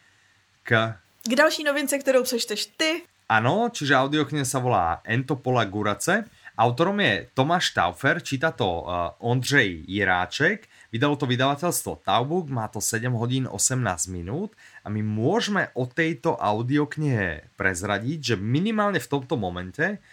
[0.63, 0.95] k...
[1.27, 3.03] K další novince, ktorou přečteš ty.
[3.27, 6.31] Áno, čiže audiokniha sa volá Entopola Gurace.
[6.55, 12.77] Autorom je Tomáš Taufer, číta to uh, Ondřej Jiráček Vydalo to vydavateľstvo Taubook, má to
[12.77, 14.53] 7 hodín 18 minút
[14.85, 20.05] a my môžeme o tejto audioknihe prezradiť, že minimálne v tomto momente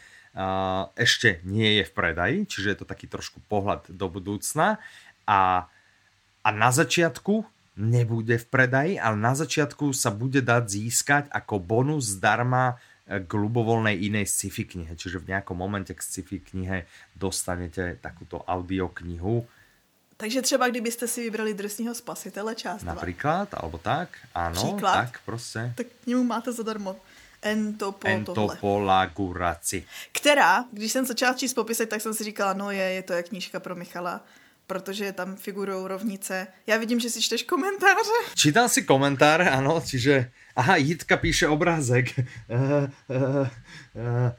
[0.96, 4.80] ešte nie je v predaji, čiže je to taký trošku pohľad do budúcna.
[5.28, 5.68] A,
[6.44, 7.44] a na začiatku
[7.80, 12.80] nebude v predaji, ale na začiatku sa bude dať získať ako bonus zdarma
[13.10, 14.94] k ľubovoľnej inej sci-fi knihe.
[14.94, 16.86] Čiže v nejakom momente k sci-fi knihe
[17.18, 19.50] dostanete takúto audioknihu.
[20.20, 25.74] Takže třeba kdybyste si vybrali drsního spasitele část Například, alebo tak, ano, Příklad, tak prostě.
[25.76, 26.96] Tak k němu máte zadarmo
[27.42, 29.86] Entopo Entopolaguraci.
[30.12, 33.24] Která, když jsem začala číst popisek, tak jsem si říkala, no je, je to je
[33.24, 34.22] knížka pro Michala
[34.70, 36.48] protože tam figurují rovnice.
[36.68, 38.18] Já vidím, že si čteš komentáře.
[38.36, 40.30] Čítam si komentár, ano, čiže...
[40.56, 42.14] Aha, Jitka píše obrázek.
[42.20, 43.48] Uh, uh,
[43.98, 44.30] uh,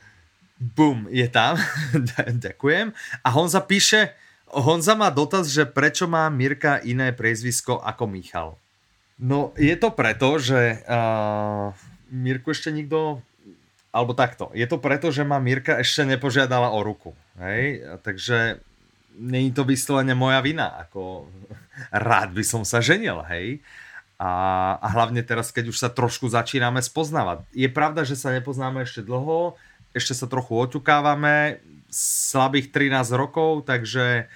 [0.61, 1.59] bum, je tam.
[2.47, 2.93] Ďakujem.
[3.25, 4.15] A Honza píše,
[4.47, 8.55] Honza má dotaz, že prečo má Mirka iné priezvisko ako Michal.
[9.19, 11.75] No je to preto, že uh,
[12.11, 13.23] Mirku ešte nikto
[13.91, 17.11] alebo takto, je to preto, že ma Mirka ešte nepožiadala o ruku,
[17.43, 18.63] hej, takže
[19.19, 21.27] není to vyslovene moja vina, ako
[21.91, 23.59] rád by som sa ženil, hej,
[24.21, 24.31] a,
[24.79, 27.43] a hlavne teraz, keď už sa trošku začíname spoznávať.
[27.57, 29.57] Je pravda, že sa nepoznáme ešte dlho,
[29.97, 31.59] ešte sa trochu oťukávame,
[31.91, 34.31] slabých 13 rokov, takže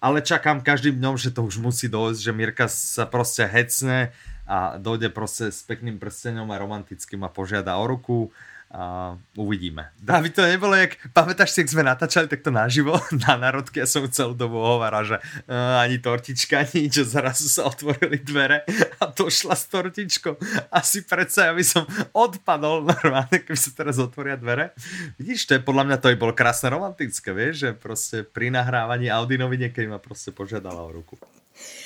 [0.00, 4.14] ale čakám každým dňom, že to už musí dojsť, že Mirka sa proste hecne
[4.50, 8.34] a dojde proste s pekným prstenom a romantickým a požiada o ruku
[8.70, 9.90] a uvidíme.
[9.98, 12.94] David, to nebolo, jak, pamätáš si, jak sme natáčali takto naživo
[13.26, 17.66] na národke, ja som celú dobu hovoril, že uh, ani tortička, ani nič, zrazu sa
[17.66, 18.62] otvorili dvere
[19.02, 20.38] a došla s tortičkou.
[20.70, 21.82] Asi predsa, aby som
[22.14, 24.70] odpadol normálne, keby sa teraz otvoria dvere.
[25.18, 29.10] Vidíš, to je podľa mňa to aj bolo krásne romantické, vieš, že proste pri nahrávaní
[29.10, 31.18] Audi novine, keď ma proste požiadala o ruku.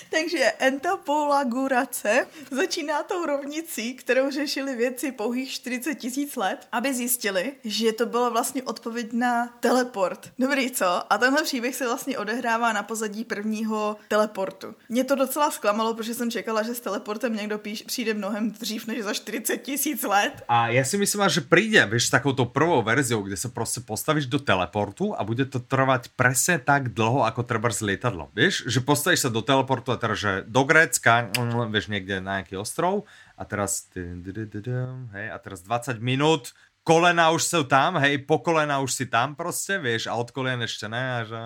[0.10, 7.92] Takže entopolagurace začíná tou rovnicí, kterou řešili věci pouhých 40 tisíc let, aby zjistili, že
[7.92, 10.32] to byla vlastně odpověď na teleport.
[10.38, 11.12] Dobrý, co?
[11.12, 14.74] A tenhle příběh se vlastně odehrává na pozadí prvního teleportu.
[14.88, 18.86] Mě to docela zklamalo, protože jsem čekala, že s teleportem někdo píš, přijde mnohem dřív
[18.86, 20.42] než za 40 tisíc let.
[20.48, 24.26] A já si myslím, že přijde, víš, s takovou prvou verziou, kde se prostě postavíš
[24.26, 28.28] do teleportu a bude to trvat přesně tak dlouho, jako třeba z lietadlo.
[28.34, 32.42] Víš, že postavíš se do teleportu a teraz, že do Grécka, mm, vieš, niekde na
[32.42, 33.06] nejaký ostrov
[33.38, 36.50] a teraz, hej, a teraz 20 minút,
[36.84, 40.60] kolena už sú tam, hej, po kolena už si tam proste, vieš, a od kolien
[40.60, 41.38] ešte ne, a že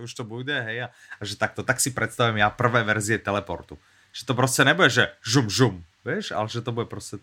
[0.00, 3.76] už to bude, hej, a, a že takto, tak si predstavím ja prvé verzie teleportu.
[4.16, 7.18] Že to proste nebude, že žum, žum, vieš, ale že to bude proste,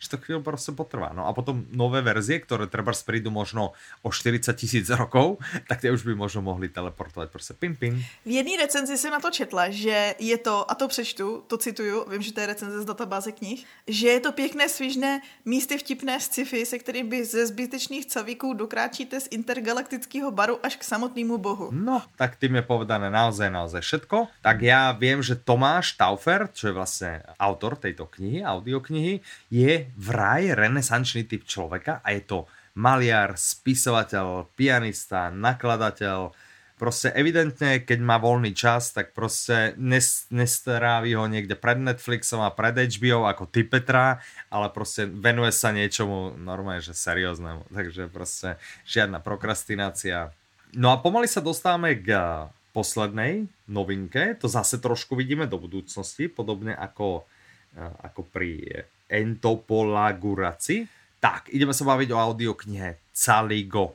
[0.00, 1.12] že to chvíľu proste potrvá.
[1.12, 5.38] No a potom nové verzie, ktoré treba prídu možno o 40 tisíc rokov,
[5.70, 8.00] tak tie už by možno mohli teleportovať proste pim pim.
[8.24, 12.04] V jedné recenzi jsem na to četla, že je to, a to přečtu, to cituju,
[12.08, 16.20] vím, že to je recenze z databáze knih, že je to pěkné, svižné, místy vtipné
[16.20, 21.68] sci-fi, se kterým by ze zbytečných cavíků dokráčíte z intergalaktického baru až k samotnému bohu.
[21.72, 24.28] No, tak tým je povedané naozaj, naozaj všetko.
[24.42, 30.54] Tak ja viem, že Tomáš Taufer, čo je vlastne autor tejto knihy, audioknihy, je vraj
[30.54, 32.38] renesančný typ človeka a je to
[32.78, 36.30] maliar, spisovateľ, pianista, nakladateľ,
[36.78, 42.78] proste evidentne, keď má voľný čas, tak proste nes, ho niekde pred Netflixom a pred
[42.78, 47.66] HBO ako ty Petra, ale proste venuje sa niečomu normálne, že serióznemu.
[47.74, 50.30] Takže proste žiadna prokrastinácia.
[50.70, 52.14] No a pomaly sa dostávame k
[52.70, 57.26] poslednej novinke, to zase trošku vidíme do budúcnosti, podobne ako
[57.78, 58.66] ako pri
[59.08, 60.84] Entopolaguraci.
[61.18, 63.94] Tak, ideme sa baviť o audioknihe Caligo.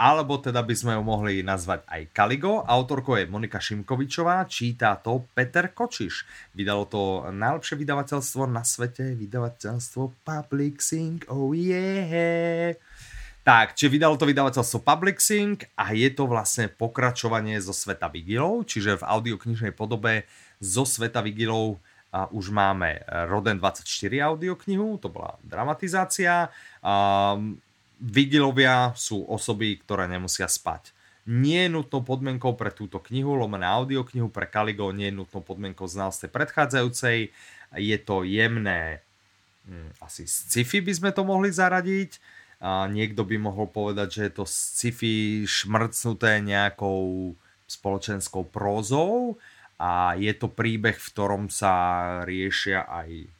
[0.00, 2.64] Alebo teda by sme ju mohli nazvať aj Kaligo.
[2.64, 6.24] Autorkou je Monika Šimkovičová, číta to Peter Kočiš.
[6.56, 12.72] Vydalo to najlepšie vydavateľstvo na svete, vydavateľstvo Public Sync, oh yeah.
[13.44, 18.68] Tak, čiže vydalo to vydavateľstvo Public Sync a je to vlastne pokračovanie zo Sveta Vigilov,
[18.68, 20.24] čiže v audioknižnej podobe
[20.60, 21.80] zo Sveta Vigilov
[22.10, 23.86] a už máme eh, Roden 24
[24.34, 26.50] audioknihu, to bola dramatizácia.
[26.82, 26.94] A
[28.00, 30.90] vigilovia sú osoby, ktoré nemusia spať.
[31.28, 35.84] Nie je nutnou podmienkou pre túto knihu, lomené audioknihu pre Kaligo, nie je nutnou podmienkou
[35.84, 37.30] znalstve predchádzajúcej.
[37.76, 39.04] Je to jemné,
[39.68, 42.18] hm, asi sci-fi by sme to mohli zaradiť.
[42.60, 47.32] A niekto by mohol povedať, že je to sci-fi šmrcnuté nejakou
[47.70, 49.38] spoločenskou prózou
[49.80, 51.72] a je to príbeh, v ktorom sa
[52.28, 53.32] riešia aj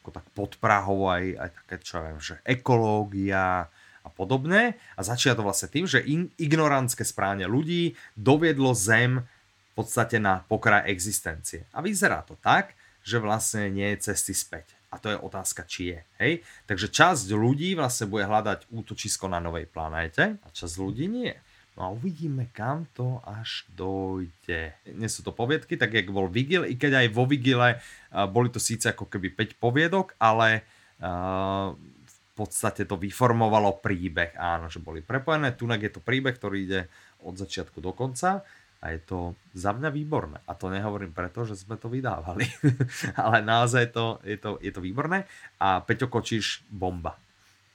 [0.00, 3.72] ako tak podprahovo aj, aj také, čo ja viem, že ekológia
[4.04, 4.76] a podobné.
[4.96, 10.44] A začína to vlastne tým, že in, ignorantské správne ľudí doviedlo Zem v podstate na
[10.44, 11.64] pokraj existencie.
[11.72, 14.76] A vyzerá to tak, že vlastne nie je cesty späť.
[14.92, 16.00] A to je otázka, či je.
[16.20, 16.32] Hej?
[16.68, 21.32] Takže časť ľudí vlastne bude hľadať útočisko na novej planéte a časť ľudí nie.
[21.74, 24.78] No a uvidíme, kam to až dojde.
[24.94, 27.82] Nie sú to poviedky, tak jak bol Vigil, i keď aj vo Vigile
[28.30, 30.62] boli to síce ako keby 5 poviedok, ale
[31.02, 34.38] v podstate to vyformovalo príbeh.
[34.38, 35.58] Áno, že boli prepojené.
[35.58, 36.80] Tunak je to príbeh, ktorý ide
[37.26, 38.46] od začiatku do konca
[38.84, 39.18] a je to
[39.56, 40.38] za mňa výborné.
[40.44, 42.44] A to nehovorím preto, že sme to vydávali,
[43.24, 45.24] ale naozaj to, je, to, je to výborné.
[45.56, 47.16] A Peťo Kočiš, bomba.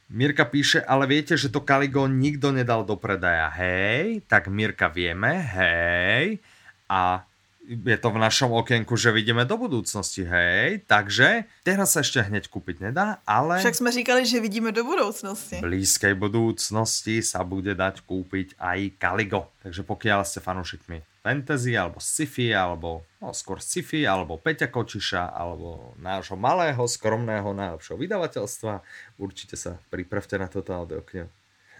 [0.09, 3.53] Mirka píše, ale viete, že to Kaligo nikto nedal do predaja.
[3.53, 6.41] Hej, tak Mirka vieme, hej.
[6.89, 7.21] A
[7.69, 10.81] je to v našom okienku, že vidíme do budúcnosti, hej.
[10.89, 13.61] Takže teraz sa ešte hneď kúpiť nedá, ale...
[13.61, 15.61] Však sme říkali, že vidíme do budúcnosti.
[15.61, 19.53] V blízkej budúcnosti sa bude dať kúpiť aj Kaligo.
[19.61, 25.93] Takže pokiaľ ste fanúšikmi fantasy, alebo sci-fi, alebo no, skôr sci-fi, alebo Peťa Kočiša, alebo
[25.99, 28.73] nášho malého, skromného, najlepšieho vydavateľstva.
[29.19, 31.27] Určite sa pripravte na toto audioknihu.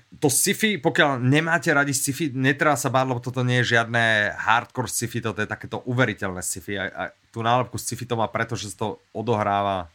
[0.10, 4.90] To sci-fi, pokiaľ nemáte radi sci-fi, netreba sa báť, lebo toto nie je žiadne hardcore
[4.90, 6.82] sci-fi, toto je takéto uveriteľné sci-fi.
[6.82, 9.86] A, a tú nálepku sci-fi to má preto, že sa to odohráva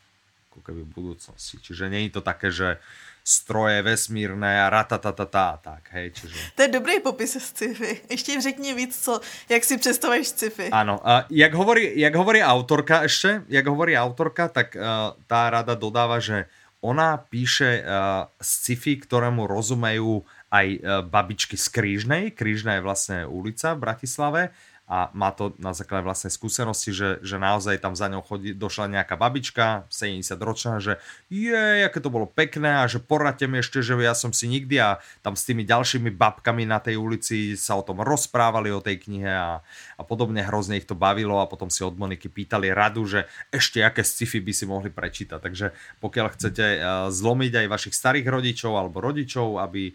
[0.55, 1.59] ako keby v budúcnosti.
[1.59, 2.79] Čiže nie je to také, že
[3.25, 6.37] stroje vesmírné a ratatatata tak, hej, čiže...
[6.61, 8.05] To je dobrý popis sci-fi.
[8.11, 10.69] Ještě řekni víc, co, jak si představuješ sci-fi.
[10.69, 15.73] Áno, a jak hovorí, jak hovorí autorka ešte, jak hovorí autorka, tak uh, tá rada
[15.73, 16.53] dodáva, že
[16.85, 20.21] ona píše uh, sci-fi, ktorému rozumejú
[20.53, 22.23] aj uh, babičky z Krížnej.
[22.37, 24.43] Krížna je vlastne ulica v Bratislave
[24.85, 28.93] a má to na základe vlastnej skúsenosti, že, že naozaj tam za ňou chodí, došla
[28.93, 31.01] nejaká babička, 70 ročná, že
[31.33, 34.77] je, aké to bolo pekné a že poradte mi ešte, že ja som si nikdy
[34.77, 39.09] a tam s tými ďalšími babkami na tej ulici sa o tom rozprávali o tej
[39.09, 39.65] knihe a,
[39.97, 43.81] a podobne hrozne ich to bavilo a potom si od Moniky pýtali radu, že ešte
[43.81, 45.41] aké sci-fi by si mohli prečítať.
[45.41, 45.67] Takže
[46.05, 46.79] pokiaľ chcete eh,
[47.09, 49.95] zlomiť aj vašich starých rodičov alebo rodičov, aby eh,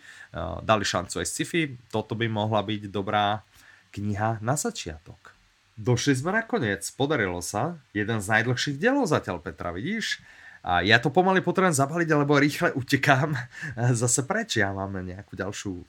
[0.65, 3.45] dali šancu aj sci-fi, toto by mohla byť dobrá
[3.91, 5.33] kniha na začiatok.
[5.79, 7.79] Došli sme nakoniec, podarilo sa.
[7.95, 10.19] Jeden z najdlhších dielov zatiaľ, Petra, vidíš?
[10.59, 13.31] A ja to pomaly potrebujem zabaliť, alebo rýchle utekám
[14.01, 14.59] zase preč.
[14.59, 15.87] Ja mám nejakú ďalšiu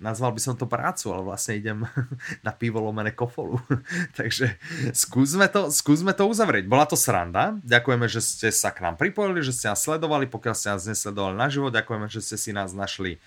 [0.00, 1.84] nazval by som to prácu, ale vlastne idem
[2.46, 3.60] na pivo lomené kofolu.
[4.18, 4.56] Takže
[4.96, 6.64] skúsme to, skúsme to uzavrieť.
[6.66, 7.60] Bola to sranda.
[7.62, 10.26] Ďakujeme, že ste sa k nám pripojili, že ste nás sledovali.
[10.26, 13.20] Pokiaľ ste nás nesledovali naživo, ďakujeme, že ste si nás našli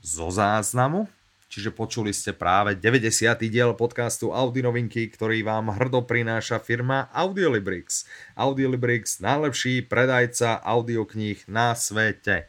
[0.00, 1.06] zo záznamu
[1.48, 3.10] čiže počuli ste práve 90.
[3.46, 8.04] diel podcastu Audi novinky, ktorý vám hrdo prináša firma Audiolibrix.
[8.34, 12.46] Audiolibrix, najlepší predajca audiokníh na svete.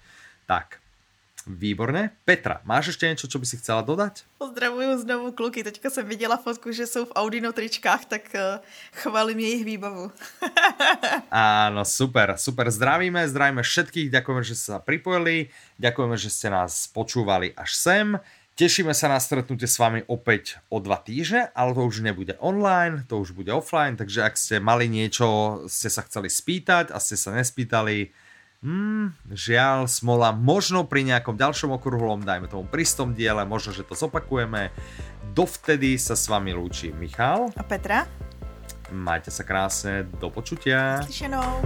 [0.47, 0.81] Tak,
[1.47, 2.11] Výborné.
[2.25, 4.19] Petra, máš ještě něco, co by si chcela dodat?
[4.37, 5.63] Pozdravuju znovu kluky.
[5.63, 8.59] Teďka jsem viděla fotku, že jsou v Audino tričkách, tak uh,
[8.93, 10.11] chválím jejich výbavu.
[11.31, 12.71] Áno, super, super.
[12.71, 14.11] Zdravíme, zdravíme všetkých.
[14.11, 15.47] Ďakujeme, že ste sa pripojili.
[15.79, 18.19] Ďakujeme, že ste nás počúvali až sem.
[18.57, 23.05] Tešíme sa na stretnutie s vami opäť o dva týždne, ale to už nebude online,
[23.05, 27.13] to už bude offline, takže ak ste mali niečo, ste sa chceli spýtať a ste
[27.13, 28.09] sa nespýtali,
[28.57, 33.93] Hmm, žiaľ, smola, možno pri nejakom ďalšom okrúhlom, dajme tomu pristom diele, možno, že to
[33.93, 34.73] zopakujeme.
[35.37, 37.53] Dovtedy sa s vami lúči Michal.
[37.53, 38.09] A Petra.
[38.89, 41.05] Majte sa krásne, do počutia.
[41.05, 41.61] Slyšenou.